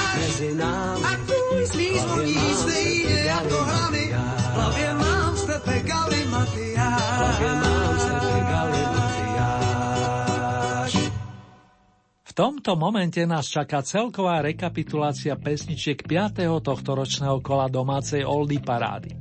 tomto 12.41 12.73
momente 12.73 13.21
nás 13.29 13.53
čaká 13.53 13.85
celková 13.85 14.41
rekapitulácia 14.41 15.37
pesničiek 15.37 16.01
5. 16.09 16.41
tohto 16.65 16.97
ročného 16.97 17.45
kola 17.45 17.69
domácej 17.69 18.25
Oldy 18.25 18.65
parády. 18.65 19.13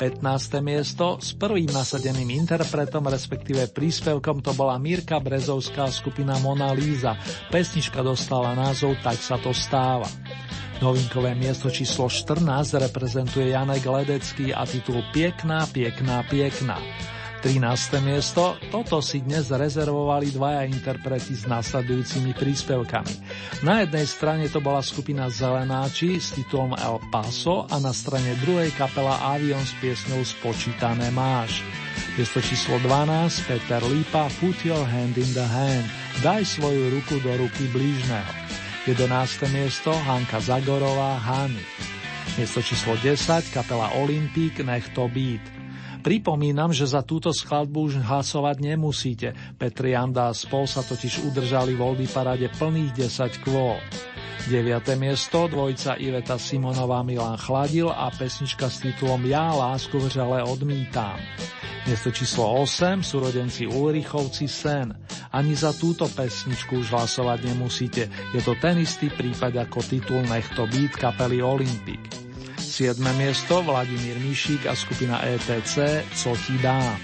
15. 0.00 0.24
miesto 0.64 1.20
s 1.20 1.36
prvým 1.36 1.68
nasadeným 1.68 2.32
interpretom, 2.32 3.04
respektíve 3.12 3.68
príspevkom 3.76 4.40
to 4.40 4.56
bola 4.56 4.80
Mirka 4.80 5.20
Brezovská 5.20 5.92
skupina 5.92 6.40
Mona 6.40 6.72
Líza. 6.72 7.12
Pesnička 7.52 8.00
dostala 8.00 8.56
názov 8.56 8.96
Tak 9.04 9.20
sa 9.20 9.36
to 9.36 9.52
stáva. 9.52 10.08
Novinkové 10.80 11.36
miesto 11.36 11.68
číslo 11.68 12.08
14 12.08 12.40
reprezentuje 12.88 13.52
Janek 13.52 13.84
Ledecký 13.84 14.48
a 14.56 14.64
titul 14.64 15.04
Piekná, 15.12 15.68
piekná, 15.68 16.24
piekná. 16.24 16.80
13. 17.42 17.98
miesto, 18.06 18.54
toto 18.70 19.02
si 19.02 19.18
dnes 19.18 19.50
rezervovali 19.50 20.30
dvaja 20.30 20.62
interpreti 20.62 21.34
s 21.34 21.42
následujúcimi 21.50 22.38
príspevkami. 22.38 23.14
Na 23.66 23.82
jednej 23.82 24.06
strane 24.06 24.46
to 24.46 24.62
bola 24.62 24.78
skupina 24.78 25.26
Zelenáči 25.26 26.22
s 26.22 26.38
titulom 26.38 26.78
El 26.78 27.02
Paso 27.10 27.66
a 27.66 27.82
na 27.82 27.90
strane 27.90 28.38
druhej 28.46 28.70
kapela 28.78 29.18
Avion 29.34 29.58
s 29.58 29.74
piesňou 29.82 30.22
Spočítané 30.22 31.10
máš. 31.10 31.66
Miesto 32.14 32.38
číslo 32.38 32.78
12, 32.78 33.50
Peter 33.50 33.82
Lípa, 33.90 34.30
Put 34.38 34.62
your 34.62 34.86
hand 34.86 35.18
in 35.18 35.30
the 35.34 35.42
hand, 35.42 35.90
daj 36.22 36.46
svoju 36.46 36.94
ruku 36.94 37.18
do 37.26 37.42
ruky 37.42 37.66
blížneho. 37.74 38.32
11. 38.86 39.50
miesto, 39.50 39.90
Hanka 39.90 40.38
Zagorová, 40.38 41.18
Hany. 41.18 41.58
Miesto 42.38 42.62
číslo 42.62 42.94
10, 43.02 43.50
kapela 43.50 43.98
Olympik, 43.98 44.62
Nech 44.62 44.86
to 44.94 45.10
být. 45.10 45.61
Pripomínam, 46.02 46.74
že 46.74 46.90
za 46.90 47.06
túto 47.06 47.30
skladbu 47.30 47.86
už 47.86 48.02
hlasovať 48.02 48.58
nemusíte. 48.58 49.38
Petri 49.54 49.94
Janda 49.94 50.28
a 50.28 50.34
spol 50.34 50.66
sa 50.66 50.82
totiž 50.82 51.30
udržali 51.30 51.78
v 51.78 51.80
Oldy 51.80 52.10
parade 52.10 52.50
plných 52.58 53.06
10 53.06 53.46
kvôl. 53.46 53.78
9. 54.50 54.98
miesto 54.98 55.46
dvojca 55.46 55.94
Iveta 56.02 56.34
Simonová 56.34 57.06
Milan 57.06 57.38
Chladil 57.38 57.86
a 57.86 58.10
pesnička 58.10 58.66
s 58.66 58.82
titulom 58.82 59.22
Ja 59.30 59.54
lásku 59.54 59.94
vřele 59.94 60.42
odmítam. 60.42 61.14
Miesto 61.86 62.10
číslo 62.10 62.50
8 62.62 63.06
sú 63.06 63.22
rodenci 63.22 63.70
Ulrichovci 63.70 64.50
Sen. 64.50 64.90
Ani 65.30 65.54
za 65.54 65.70
túto 65.70 66.10
pesničku 66.10 66.82
už 66.82 66.90
hlasovať 66.90 67.38
nemusíte. 67.54 68.02
Je 68.34 68.42
to 68.42 68.58
ten 68.58 68.82
istý 68.82 69.10
prípad 69.14 69.54
ako 69.70 69.78
titul 69.86 70.26
Nech 70.26 70.50
to 70.58 70.66
být 70.66 70.98
kapely 70.98 71.38
Olympic. 71.38 72.21
7. 72.72 72.96
miesto 73.20 73.60
Vladimír 73.60 74.16
Mišík 74.16 74.64
a 74.64 74.72
skupina 74.72 75.20
ETC 75.20 76.08
Co 76.16 76.32
ti 76.32 76.56
dám. 76.56 76.96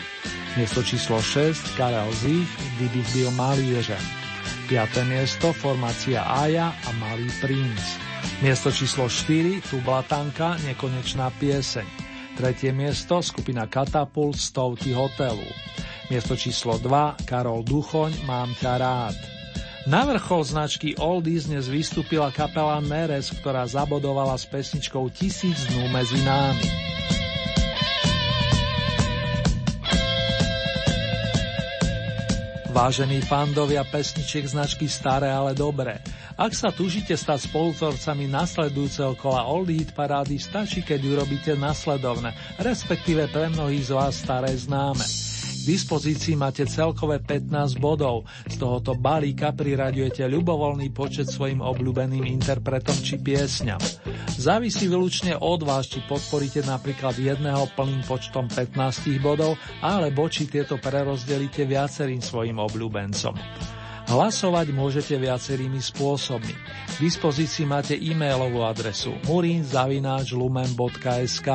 Miesto 0.56 0.80
číslo 0.80 1.20
6 1.20 1.76
Karel 1.76 2.08
Zich, 2.24 2.48
Kdybych 2.80 3.12
byl 3.12 3.30
malířem. 3.30 4.00
5. 4.68 5.04
miesto 5.04 5.52
formácia 5.52 6.24
Aja 6.24 6.72
a 6.72 6.90
Malý 6.96 7.28
princ. 7.44 8.00
Miesto 8.40 8.72
číslo 8.72 9.12
4 9.12 9.60
tu 9.68 9.76
Blatanka 9.84 10.56
Nekonečná 10.64 11.28
pieseň. 11.36 11.84
Tretie 12.40 12.72
miesto 12.72 13.20
skupina 13.20 13.68
Katapult 13.68 14.40
Stovky 14.40 14.96
hotelu. 14.96 15.52
Miesto 16.08 16.32
číslo 16.32 16.80
2 16.80 17.28
Karol 17.28 17.60
Duchoň 17.60 18.24
Mám 18.24 18.56
ťa 18.56 18.72
rád. 18.80 19.37
Na 19.86 20.02
vrchol 20.02 20.42
značky 20.42 20.98
Oldies 20.98 21.46
dnes 21.46 21.70
vystúpila 21.70 22.34
kapela 22.34 22.82
Neres, 22.82 23.30
ktorá 23.30 23.62
zabodovala 23.62 24.34
s 24.34 24.42
pesničkou 24.48 25.06
Tisíc 25.14 25.70
dnú 25.70 25.86
medzi 25.94 26.18
námi. 26.26 26.66
Vážení 32.74 33.22
fandovia 33.22 33.86
pesničiek 33.86 34.46
značky 34.50 34.90
Staré, 34.90 35.30
ale 35.30 35.54
dobré. 35.54 36.02
Ak 36.38 36.54
sa 36.54 36.70
tužite 36.70 37.14
stať 37.18 37.50
spolutorcami 37.50 38.30
nasledujúceho 38.30 39.18
kola 39.18 39.46
Old 39.46 39.70
Hit 39.74 39.90
parády, 39.94 40.38
stačí, 40.38 40.86
keď 40.86 41.00
urobíte 41.18 41.52
nasledovné, 41.58 42.34
respektíve 42.62 43.26
pre 43.30 43.50
mnohých 43.50 43.90
z 43.90 43.92
vás 43.94 44.14
staré 44.22 44.54
známe 44.54 45.27
dispozícii 45.68 46.32
máte 46.32 46.64
celkové 46.64 47.20
15 47.20 47.76
bodov. 47.76 48.24
Z 48.48 48.56
tohoto 48.56 48.96
balíka 48.96 49.52
priraďujete 49.52 50.24
ľubovoľný 50.24 50.88
počet 50.96 51.28
svojim 51.28 51.60
obľúbeným 51.60 52.24
interpretom 52.24 52.96
či 52.96 53.20
piesňam. 53.20 53.80
Závisí 54.40 54.88
vylúčne 54.88 55.36
od 55.36 55.60
vás, 55.68 55.92
či 55.92 56.00
podporíte 56.08 56.64
napríklad 56.64 57.20
jedného 57.20 57.68
plným 57.76 58.00
počtom 58.08 58.48
15 58.48 59.20
bodov, 59.20 59.60
alebo 59.84 60.24
či 60.32 60.48
tieto 60.48 60.80
prerozdelíte 60.80 61.68
viacerým 61.68 62.24
svojim 62.24 62.56
obľúbencom. 62.56 63.77
Hlasovať 64.08 64.72
môžete 64.72 65.20
viacerými 65.20 65.84
spôsobmi. 65.84 66.56
V 66.96 67.04
dispozícii 67.04 67.68
máte 67.68 67.92
e-mailovú 67.92 68.64
adresu 68.64 69.12
murinzavináčlumen.sk 69.28 71.48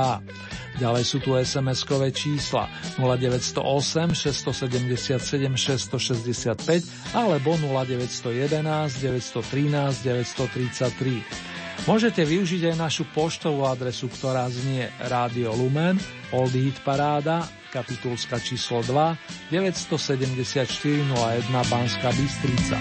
Ďalej 0.78 1.04
sú 1.06 1.22
tu 1.22 1.34
SMS-kové 1.34 2.14
čísla 2.14 2.70
0908 3.02 4.14
677 4.14 5.50
665 5.50 7.18
alebo 7.18 7.58
0911 7.58 9.02
913 9.02 10.06
933. 10.06 11.90
Môžete 11.90 12.22
využiť 12.22 12.70
aj 12.70 12.76
našu 12.78 13.10
poštovú 13.18 13.66
adresu, 13.66 14.06
ktorá 14.14 14.46
znie 14.54 14.94
Radio 15.10 15.58
Lumen, 15.58 15.98
Old 16.30 16.54
Hit 16.54 16.78
Paráda, 16.86 17.50
kapitulska 17.74 18.38
číslo 18.38 18.86
2, 18.86 19.18
974 19.50 20.70
01 21.10 21.64
Banská 21.74 22.14
Bystrica. 22.14 22.78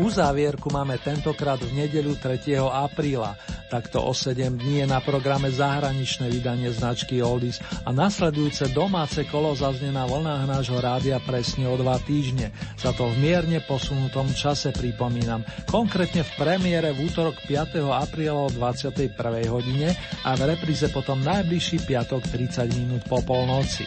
Uzávierku 0.00 0.72
máme 0.72 0.96
tentokrát 0.96 1.60
v 1.60 1.84
nedeľu 1.84 2.16
3. 2.16 2.56
apríla. 2.56 3.36
Takto 3.68 4.00
o 4.00 4.16
7 4.16 4.56
dní 4.56 4.80
je 4.80 4.86
na 4.88 5.04
programe 5.04 5.52
zahraničné 5.52 6.32
vydanie 6.32 6.72
značky 6.72 7.20
Oldies 7.20 7.60
a 7.84 7.92
nasledujúce 7.92 8.72
domáce 8.72 9.28
kolo 9.28 9.52
zaznie 9.52 9.92
na 9.92 10.08
vlnách 10.08 10.48
nášho 10.48 10.80
rádia 10.80 11.20
presne 11.20 11.68
o 11.68 11.76
dva 11.76 12.00
týždne. 12.00 12.48
Za 12.80 12.96
to 12.96 13.12
v 13.12 13.20
mierne 13.20 13.60
posunutom 13.60 14.32
čase 14.32 14.72
pripomínam. 14.72 15.44
Konkrétne 15.68 16.24
v 16.24 16.32
premiére 16.40 16.96
v 16.96 17.12
útorok 17.12 17.44
5. 17.44 17.84
apríla 17.92 18.48
o 18.48 18.48
21. 18.48 19.12
hodine 19.52 19.92
a 20.24 20.32
v 20.32 20.56
repríze 20.56 20.88
potom 20.88 21.20
najbližší 21.20 21.84
piatok 21.84 22.24
30 22.24 22.72
minút 22.72 23.04
po 23.04 23.20
polnoci. 23.20 23.84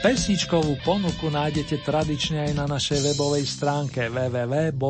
Pesničkovú 0.00 0.80
ponuku 0.80 1.28
nájdete 1.28 1.84
tradične 1.84 2.48
aj 2.48 2.56
na 2.56 2.64
našej 2.64 3.12
webovej 3.12 3.44
stránke 3.44 4.08
www.lumen.sk. 4.08 4.80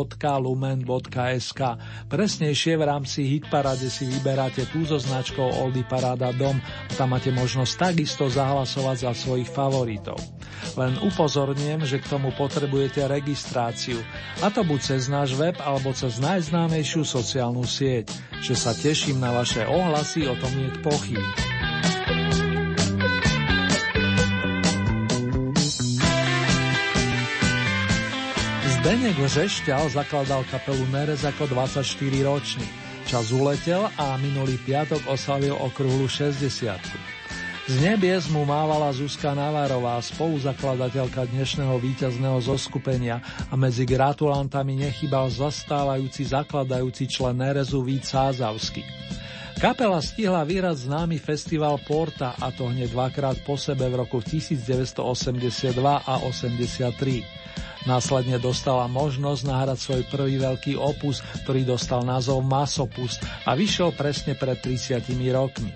Presnejšie 2.06 2.78
v 2.78 2.84
rámci 2.86 3.26
Hitparade 3.26 3.90
si 3.90 4.06
vyberáte 4.06 4.70
tú 4.70 4.86
so 4.86 5.02
značkou 5.02 5.66
Oldy 5.66 5.82
Parada 5.82 6.30
Dom 6.30 6.62
a 6.62 6.92
tam 6.94 7.10
máte 7.10 7.34
možnosť 7.34 7.90
takisto 7.90 8.30
zahlasovať 8.30 9.10
za 9.10 9.12
svojich 9.18 9.50
favoritov. 9.50 10.22
Len 10.78 10.94
upozorniem, 11.02 11.82
že 11.82 11.98
k 11.98 12.06
tomu 12.06 12.30
potrebujete 12.38 13.02
registráciu, 13.10 13.98
a 14.38 14.46
to 14.46 14.62
buď 14.62 14.94
cez 14.94 15.10
náš 15.10 15.34
web 15.34 15.58
alebo 15.58 15.90
cez 15.90 16.22
najznámejšiu 16.22 17.02
sociálnu 17.02 17.66
sieť. 17.66 18.14
Že 18.46 18.54
sa 18.54 18.70
teším 18.78 19.18
na 19.18 19.34
vaše 19.34 19.66
ohlasy, 19.66 20.30
o 20.30 20.38
tom 20.38 20.54
nie 20.54 20.70
pochyb. 20.86 21.18
Zdenek 28.80 29.12
Žešťal 29.12 29.92
zakladal 29.92 30.40
kapelu 30.48 30.80
Nerez 30.88 31.20
ako 31.28 31.52
24-ročný. 31.52 32.64
Čas 33.04 33.28
uletel 33.28 33.84
a 34.00 34.16
minulý 34.16 34.56
piatok 34.56 35.04
oslavil 35.04 35.52
okrúhlu 35.52 36.08
60 36.08 36.48
Z 37.68 37.74
nebies 37.76 38.32
mu 38.32 38.48
mávala 38.48 38.88
Zuzka 38.96 39.36
Navarová, 39.36 40.00
spoluzakladateľka 40.00 41.28
dnešného 41.28 41.76
víťazného 41.76 42.40
zoskupenia 42.40 43.20
a 43.52 43.54
medzi 43.60 43.84
gratulantami 43.84 44.80
nechybal 44.80 45.28
zastávajúci 45.28 46.32
zakladajúci 46.32 47.04
člen 47.04 47.36
Nerezu 47.36 47.84
Vít 47.84 48.08
Sázavský. 48.08 48.80
Kapela 49.60 50.00
stihla 50.00 50.40
vyhrať 50.40 50.88
známy 50.88 51.20
festival 51.20 51.76
Porta 51.84 52.32
a 52.32 52.48
to 52.48 52.72
hneď 52.72 52.96
dvakrát 52.96 53.44
po 53.44 53.60
sebe 53.60 53.92
v 53.92 54.08
roku 54.08 54.24
1982 54.24 55.04
a 55.84 56.14
83. 56.24 57.39
Následne 57.88 58.36
dostala 58.36 58.84
možnosť 58.92 59.42
nahrať 59.48 59.78
svoj 59.80 60.02
prvý 60.12 60.36
veľký 60.36 60.76
opus, 60.76 61.24
ktorý 61.44 61.64
dostal 61.64 62.04
názov 62.04 62.44
Masopust 62.44 63.24
a 63.48 63.56
vyšiel 63.56 63.96
presne 63.96 64.36
pred 64.36 64.60
30 64.60 65.00
rokmi. 65.32 65.72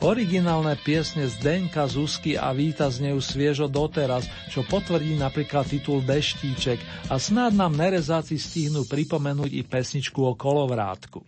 Originálne 0.00 0.80
piesne 0.80 1.28
Zdenka, 1.28 1.84
Zuzky 1.84 2.32
a 2.32 2.56
Víta 2.56 2.88
znejú 2.88 3.20
sviežo 3.20 3.68
doteraz, 3.68 4.24
čo 4.48 4.64
potvrdí 4.64 5.12
napríklad 5.12 5.68
titul 5.68 6.00
Deštíček 6.00 6.80
a 7.12 7.20
snad 7.20 7.52
nám 7.52 7.76
nerezáci 7.76 8.40
stihnú 8.40 8.88
pripomenúť 8.88 9.52
i 9.52 9.60
pesničku 9.60 10.24
o 10.24 10.32
kolovrátku. 10.32 11.20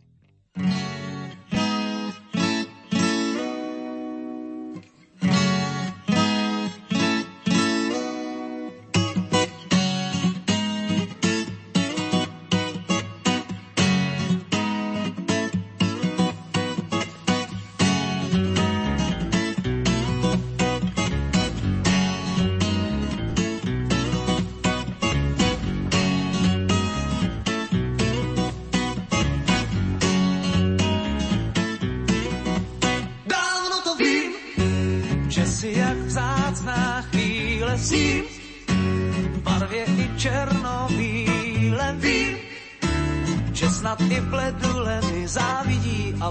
je 0.56 1.11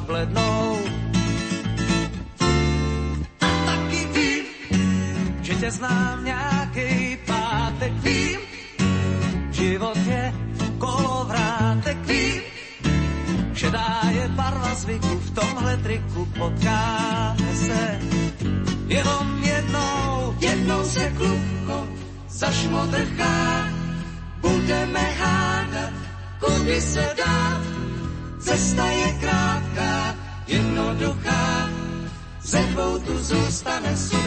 goblet 0.08 0.41
dvou 33.22 33.52
tu 34.10 34.21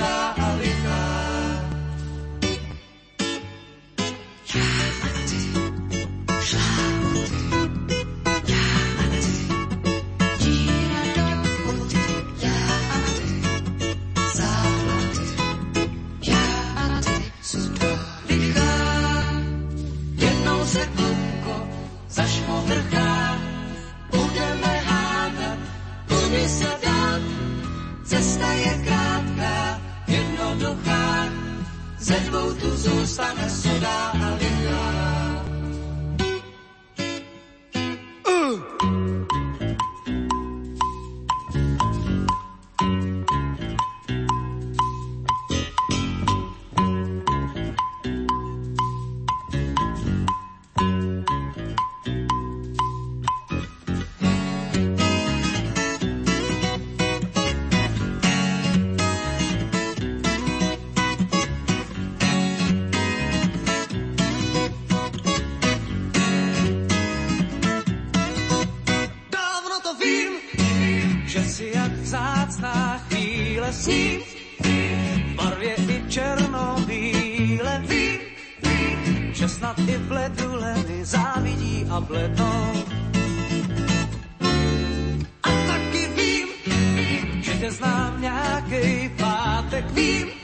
pátek, 89.94 90.38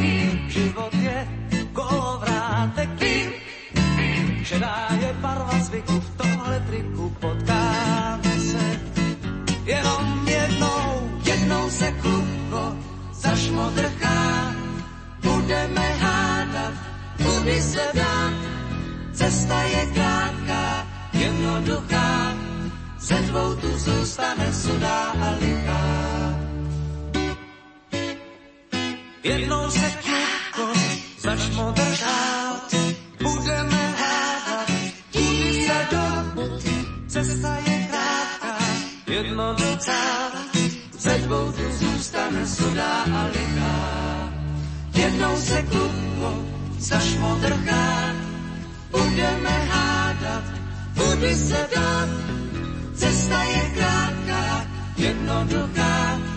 vím, 0.00 0.50
život 0.50 0.94
je 0.94 1.28
kolovrátek, 1.72 2.88
vím, 3.00 3.30
Šedá 4.44 4.88
je 5.00 5.12
barva 5.20 5.58
zvyku, 5.58 6.00
v 6.00 6.10
tomhle 6.16 6.60
triku 6.60 7.10
potkáme 7.20 8.34
se. 8.38 8.80
Jenom 9.64 10.28
jednou, 10.28 11.10
jednou 11.24 11.70
se 11.70 11.92
klubko 11.92 12.76
zašmodrchá. 13.12 14.52
Budeme 15.22 15.86
hádat, 15.94 16.74
kudy 17.22 17.62
se 17.62 17.86
dá. 17.94 18.30
Cesta 19.12 19.62
je 19.62 19.86
krátká, 19.94 20.86
jednoduchá. 21.12 22.34
Ze 22.98 23.14
dvou 23.14 23.54
tu 23.54 23.78
zůstane 23.78 24.52
sudá 24.52 25.14
a 25.16 25.30
lichá. 25.40 25.91
Jednou 29.32 29.70
se 29.70 29.88
klubko 30.04 30.80
zašmodrchá. 31.18 32.16
Budeme 33.22 33.82
hádat, 34.00 34.70
kudy 35.12 35.64
se 35.64 35.86
dá. 35.92 36.24
Cesta 37.08 37.56
je 37.66 37.88
krátká, 37.90 38.58
jednoduchá. 39.06 40.02
Ze 40.98 41.18
dvou 41.18 41.52
tu 41.52 41.72
zůstane 41.72 42.46
sudá 42.46 42.94
a 43.02 43.24
lichá. 43.32 43.76
Jednou 44.94 45.36
se 45.36 45.62
klubko 45.62 46.44
zašmodrchá. 46.78 48.14
Budeme 48.90 49.56
hádat, 49.72 50.44
kudy 50.96 51.34
se 51.34 51.68
dá. 51.74 52.08
Cesta 52.94 53.42
je 53.42 53.62
krátká, 53.76 54.66
jednoduchá. 54.96 56.31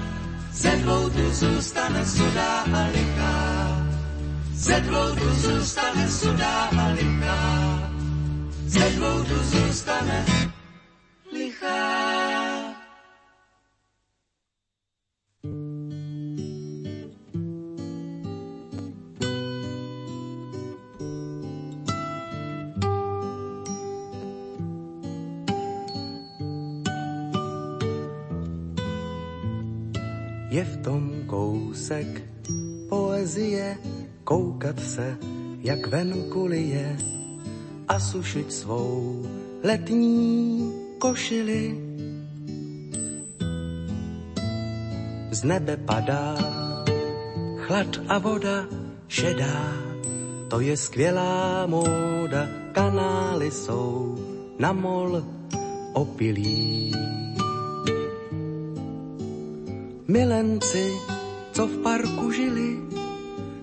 Ze 0.56 0.72
dvou 0.72 1.10
tu 1.10 1.34
zůstane 1.34 2.06
sudá 2.06 2.62
a 2.62 2.88
lichá. 2.88 3.36
Ze 4.54 4.82
tu 5.16 5.34
zůstane 5.34 6.10
sudá 6.10 6.64
a 6.64 6.88
lichá. 6.88 7.92
Ze 8.66 8.90
tu 9.24 9.38
zůstane 9.44 10.26
lichá. 11.34 12.25
Je 30.56 30.64
v 30.64 30.76
tom 30.88 31.28
kousek 31.28 32.08
poezie, 32.88 33.76
koukat 34.24 34.80
se, 34.80 35.20
jak 35.60 35.84
venku 35.92 36.48
lije 36.48 36.96
a 37.88 38.00
sušit 38.00 38.54
svou 38.54 39.20
letní 39.60 40.72
košili. 40.96 41.76
Z 45.36 45.44
nebe 45.44 45.76
padá 45.76 46.40
chlad 47.68 47.92
a 48.08 48.16
voda 48.24 48.64
šedá, 49.12 49.76
to 50.48 50.64
je 50.64 50.78
skvělá 50.78 51.68
móda, 51.68 52.48
kanály 52.72 53.52
jsou 53.52 54.16
na 54.56 54.72
mol 54.72 55.20
opilí. 55.94 56.96
Milenci, 60.08 60.94
co 61.52 61.68
v 61.68 61.82
parku 61.82 62.32
žili, 62.32 62.78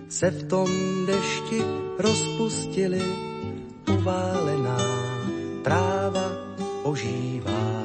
se 0.09 0.31
v 0.31 0.49
tom 0.49 0.69
dešti 1.07 1.63
rozpustili, 1.99 3.03
uválená 3.87 4.79
tráva 5.63 6.27
ožívá. 6.83 7.82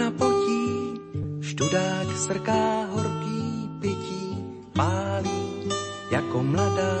Okna 0.00 0.16
potí, 0.16 0.96
študák 1.40 2.08
srká 2.16 2.88
horký 2.88 3.68
pití, 3.80 4.32
pálí 4.72 5.68
jako 6.10 6.42
mladá 6.42 6.96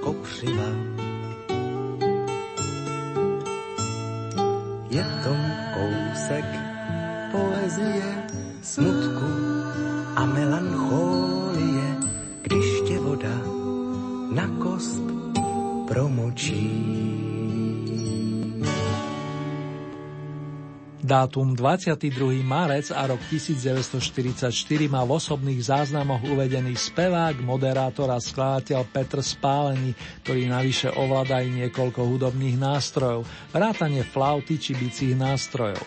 kopřiva. 0.00 0.70
Je 4.88 5.02
v 5.04 5.14
tom 5.24 5.40
kousek 5.76 6.48
poezie, 7.32 8.08
smutku 8.62 9.32
a 10.16 10.24
melancholie, 10.24 11.86
když 12.42 12.80
tě 12.88 12.98
voda 12.98 13.36
na 14.32 14.48
kost 14.56 15.04
promočí. 15.88 17.15
Dátum 21.06 21.54
22. 21.54 22.42
marec 22.42 22.90
a 22.90 23.06
rok 23.06 23.22
1944 23.30 24.50
má 24.90 25.06
v 25.06 25.14
osobných 25.14 25.70
záznamoch 25.70 26.18
uvedený 26.26 26.74
spevák, 26.74 27.38
moderátor 27.46 28.10
a 28.10 28.18
skladateľ 28.18 28.82
Petr 28.90 29.22
Spálený, 29.22 29.94
ktorý 30.26 30.50
navyše 30.50 30.90
ovláda 30.90 31.38
aj 31.38 31.62
niekoľko 31.62 32.02
hudobných 32.02 32.58
nástrojov, 32.58 33.22
vrátane 33.54 34.02
flauty 34.02 34.58
či 34.58 34.74
bicích 34.74 35.14
nástrojov. 35.14 35.78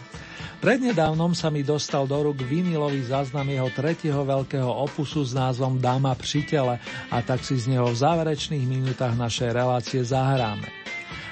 Prednedávnom 0.63 1.35
sa 1.35 1.51
mi 1.51 1.67
dostal 1.67 2.07
do 2.07 2.15
rúk 2.15 2.39
vinilový 2.39 3.03
záznam 3.03 3.51
jeho 3.51 3.67
tretieho 3.75 4.23
veľkého 4.23 4.71
opusu 4.71 5.27
s 5.27 5.35
názvom 5.35 5.83
Dáma 5.83 6.15
pri 6.15 6.47
tele 6.47 6.79
a 7.11 7.19
tak 7.19 7.43
si 7.43 7.59
z 7.59 7.75
neho 7.75 7.91
v 7.91 7.99
záverečných 7.99 8.63
minútach 8.63 9.11
našej 9.19 9.51
relácie 9.51 9.99
zahráme. 9.99 10.78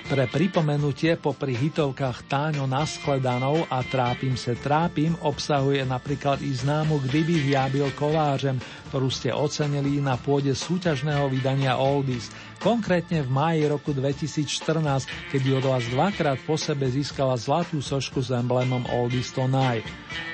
Pre 0.08 0.24
pripomenutie 0.24 1.20
popri 1.20 1.52
hitovkách 1.52 2.32
Táňo 2.32 2.64
naskledanou 2.64 3.68
a 3.68 3.84
Trápim 3.84 4.40
se 4.40 4.56
trápim 4.56 5.12
obsahuje 5.20 5.84
napríklad 5.84 6.40
i 6.40 6.56
známu 6.56 7.04
Kdybych 7.04 7.52
ja 7.52 7.68
byl 7.68 7.92
kovářem, 7.92 8.56
ktorú 8.88 9.12
ste 9.12 9.36
ocenili 9.36 10.00
na 10.00 10.16
pôde 10.16 10.56
súťažného 10.56 11.28
vydania 11.28 11.76
Oldies, 11.76 12.32
konkrétne 12.64 13.20
v 13.20 13.28
máji 13.36 13.68
roku 13.68 13.92
2014, 13.92 15.12
kedy 15.36 15.60
od 15.60 15.76
vás 15.76 15.84
dvakrát 15.92 16.40
po 16.48 16.56
sebe 16.56 16.88
získala 16.88 17.36
zlatú 17.36 17.84
sošku 17.84 18.24
s 18.24 18.32
emblémom 18.32 18.88
Oldies 18.88 19.36
Tonight. 19.36 19.84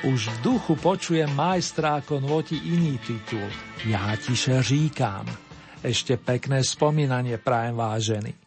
Už 0.05 0.29
v 0.29 0.53
duchu 0.53 0.77
počujem 0.77 1.33
majstra 1.33 1.97
ako 1.97 2.21
nvoti 2.21 2.61
iný 2.61 3.01
titul. 3.01 3.49
Ja 3.89 4.13
tiše 4.21 4.61
říkám. 4.61 5.25
Ešte 5.81 6.21
pekné 6.21 6.61
spomínanie 6.61 7.41
prajem 7.41 7.73
vážený. 7.73 8.42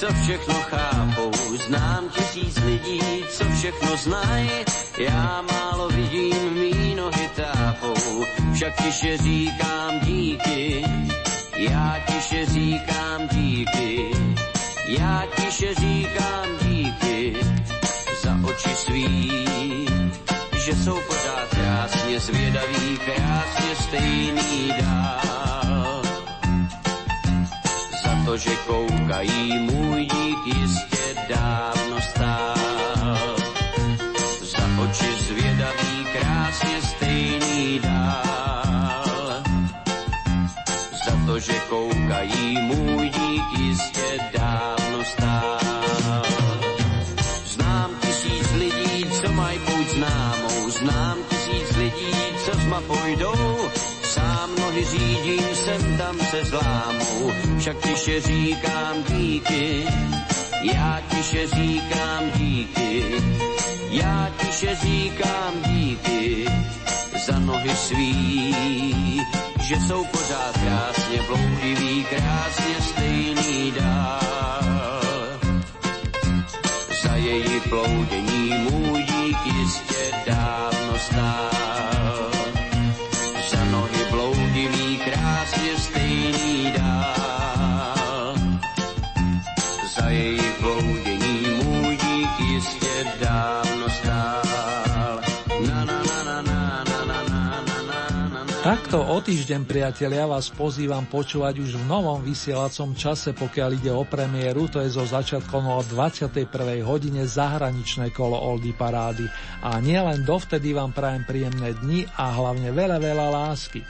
Co 0.00 0.06
všechno 0.22 0.54
chápou. 0.54 1.32
Znám 1.66 2.08
tisíc 2.08 2.56
lidí, 2.56 3.24
co 3.28 3.44
všechno 3.44 3.96
znají. 3.96 4.50
Já 4.98 5.42
málo 5.52 5.88
vidím, 5.88 6.52
mý 6.54 6.94
nohy 6.94 7.30
tápou. 7.36 8.24
Však 8.54 8.82
tiše 8.82 9.16
říkám 9.18 10.00
díky, 10.00 10.84
já 11.56 11.96
tiše 12.06 12.46
říkám 12.46 13.28
díky. 13.28 14.10
Já 14.88 15.24
tiše 15.36 15.74
říkám 15.74 16.46
díky 16.62 17.36
za 18.22 18.38
oči 18.44 18.68
svý, 18.68 19.30
že 20.64 20.74
jsou 20.84 21.00
pořád 21.08 21.48
krásně 21.50 22.20
zvědaví, 22.20 22.98
krásně 23.04 23.74
stejný 23.76 24.72
dál 24.80 26.05
to, 28.26 28.36
že 28.36 28.56
koukají, 28.66 29.58
můj 29.58 30.06
dík 30.06 30.46
jistě 30.46 31.14
dávno 31.28 32.00
stál. 32.00 33.36
Za 34.42 34.64
oči 34.82 35.10
zvědavý, 35.28 36.06
krásně 36.12 36.82
stejný 36.82 37.78
dál. 37.78 39.42
Za 41.04 41.14
to, 41.26 41.38
že 41.38 41.52
koukají, 41.68 42.58
můj 42.58 43.08
dík 43.08 43.58
jistě 43.58 44.18
dávno 44.38 45.04
stál. 45.04 46.22
Znám 47.46 47.90
tisíc 48.00 48.52
lidí, 48.52 49.06
co 49.10 49.32
mají 49.32 49.58
půjď 49.58 49.88
známou, 49.88 50.70
znám 50.70 51.16
tisíc 51.28 51.76
lidí, 51.76 52.14
co 52.44 52.58
s 52.58 52.64
mapou 52.66 53.06
jdou, 53.06 53.70
sám 54.02 54.50
nohy 54.58 54.84
řídím, 54.84 55.54
sem 55.54 55.98
tam 55.98 56.18
se 56.30 56.44
zlámou, 56.44 57.05
však 57.66 57.82
tiše 57.82 58.20
říkám 58.20 59.02
díky, 59.08 59.86
já 60.62 61.00
tiše 61.10 61.46
říkám 61.46 62.30
díky, 62.34 63.04
já 63.90 64.30
tiše 64.40 64.76
říkám 64.76 65.52
díky 65.66 66.46
za 67.26 67.38
nohy 67.38 67.70
svý, 67.76 68.54
že 69.60 69.76
jsou 69.76 70.04
pořád 70.04 70.52
krásně 70.52 71.22
bloudivý, 71.26 72.04
krásně 72.04 72.74
stejný 72.80 73.72
dál. 73.80 75.40
Za 77.02 77.16
její 77.16 77.60
ploudění 77.60 78.50
můj 78.70 79.02
dík 79.02 79.38
jistě 79.46 80.12
dávno 80.26 80.98
stál. 80.98 81.55
Za 89.96 90.08
její 90.08 90.40
ploudění 90.60 91.46
můj 91.64 91.96
dík 91.96 92.40
jistě 92.40 93.04
dávno 93.20 93.88
stál. 93.88 95.20
Na, 95.66 95.84
na, 95.84 96.02
na, 96.04 96.42
na, 96.42 96.42
na, 96.84 96.84
na, 96.84 97.22
na, 97.24 98.28
na. 98.28 98.44
Takto 98.66 98.98
o 98.98 99.22
týždeň, 99.22 99.62
priatelia, 99.64 100.26
vás 100.26 100.52
pozývam 100.52 101.06
počúvať 101.06 101.62
už 101.62 101.80
v 101.80 101.84
novom 101.86 102.18
vysielacom 102.18 102.98
čase, 102.98 103.30
pokiaľ 103.32 103.70
ide 103.78 103.94
o 103.94 104.02
premiéru, 104.02 104.68
to 104.68 104.82
je 104.82 104.90
zo 104.90 105.06
začiatkom 105.06 105.70
o 105.70 105.80
21. 105.86 106.44
hodine 106.82 107.24
zahraničné 107.24 108.10
kolo 108.10 108.36
Oldy 108.36 108.74
Parády. 108.76 109.24
A 109.62 109.80
nielen 109.80 110.26
dovtedy 110.26 110.76
vám 110.76 110.92
prajem 110.92 111.24
príjemné 111.24 111.72
dni 111.78 112.10
a 112.20 112.36
hlavne 112.36 112.74
veľa, 112.74 112.98
veľa 113.00 113.26
lásky. 113.32 113.80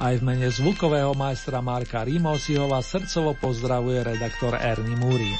Aj 0.00 0.16
v 0.16 0.24
mene 0.24 0.48
zvukového 0.48 1.12
majstra 1.12 1.60
Marka 1.60 2.00
Rimosiho 2.08 2.64
vás 2.72 2.88
srdcovo 2.88 3.36
pozdravuje 3.36 4.00
redaktor 4.00 4.56
Ernie 4.56 4.96
Murín. 4.96 5.36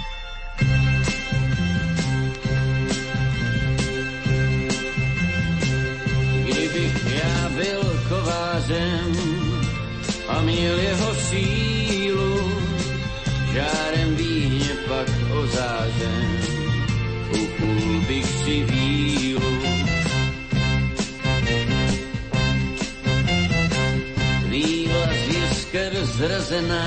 Zrazená 26.51 26.87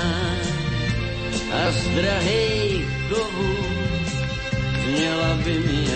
a 1.52 1.70
z 1.72 1.88
drahých 1.88 2.86
kovů 3.08 3.56
zněla 4.84 5.34
by 5.44 5.58
mi 5.58 5.88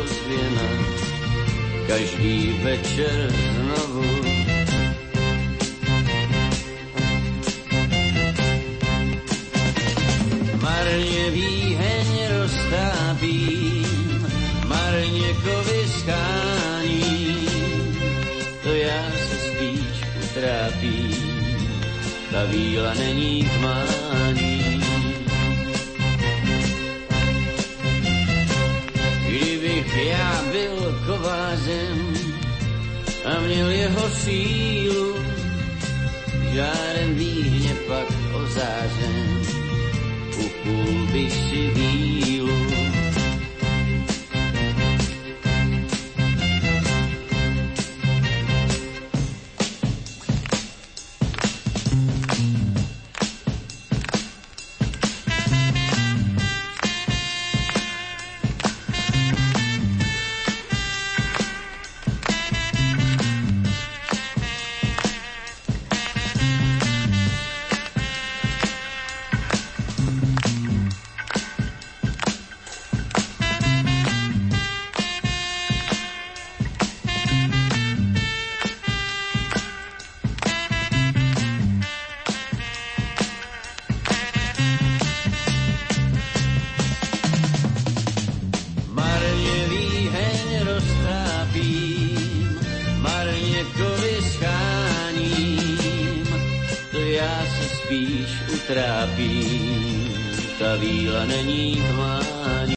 ozvěna 0.00 0.68
každý 1.88 2.60
večer 2.62 3.32
znovu. 3.32 4.04
Marně 10.62 11.30
výheň 11.30 12.05
ta 22.36 22.44
víla 22.44 22.94
není 22.94 23.44
k 23.44 23.60
mání. 23.60 24.80
Kdybych 29.28 29.96
já 30.06 30.44
byl 30.52 31.00
kovářem 31.06 32.14
a 33.24 33.40
měl 33.40 33.70
jeho 33.70 34.10
sílu, 34.10 35.16
žárem 36.52 37.14
výhně 37.14 37.74
pak 37.88 38.06
ozářem, 38.34 39.42
upul 40.38 41.06
bych 41.12 41.32
si 41.32 41.70
vílu. 41.74 42.15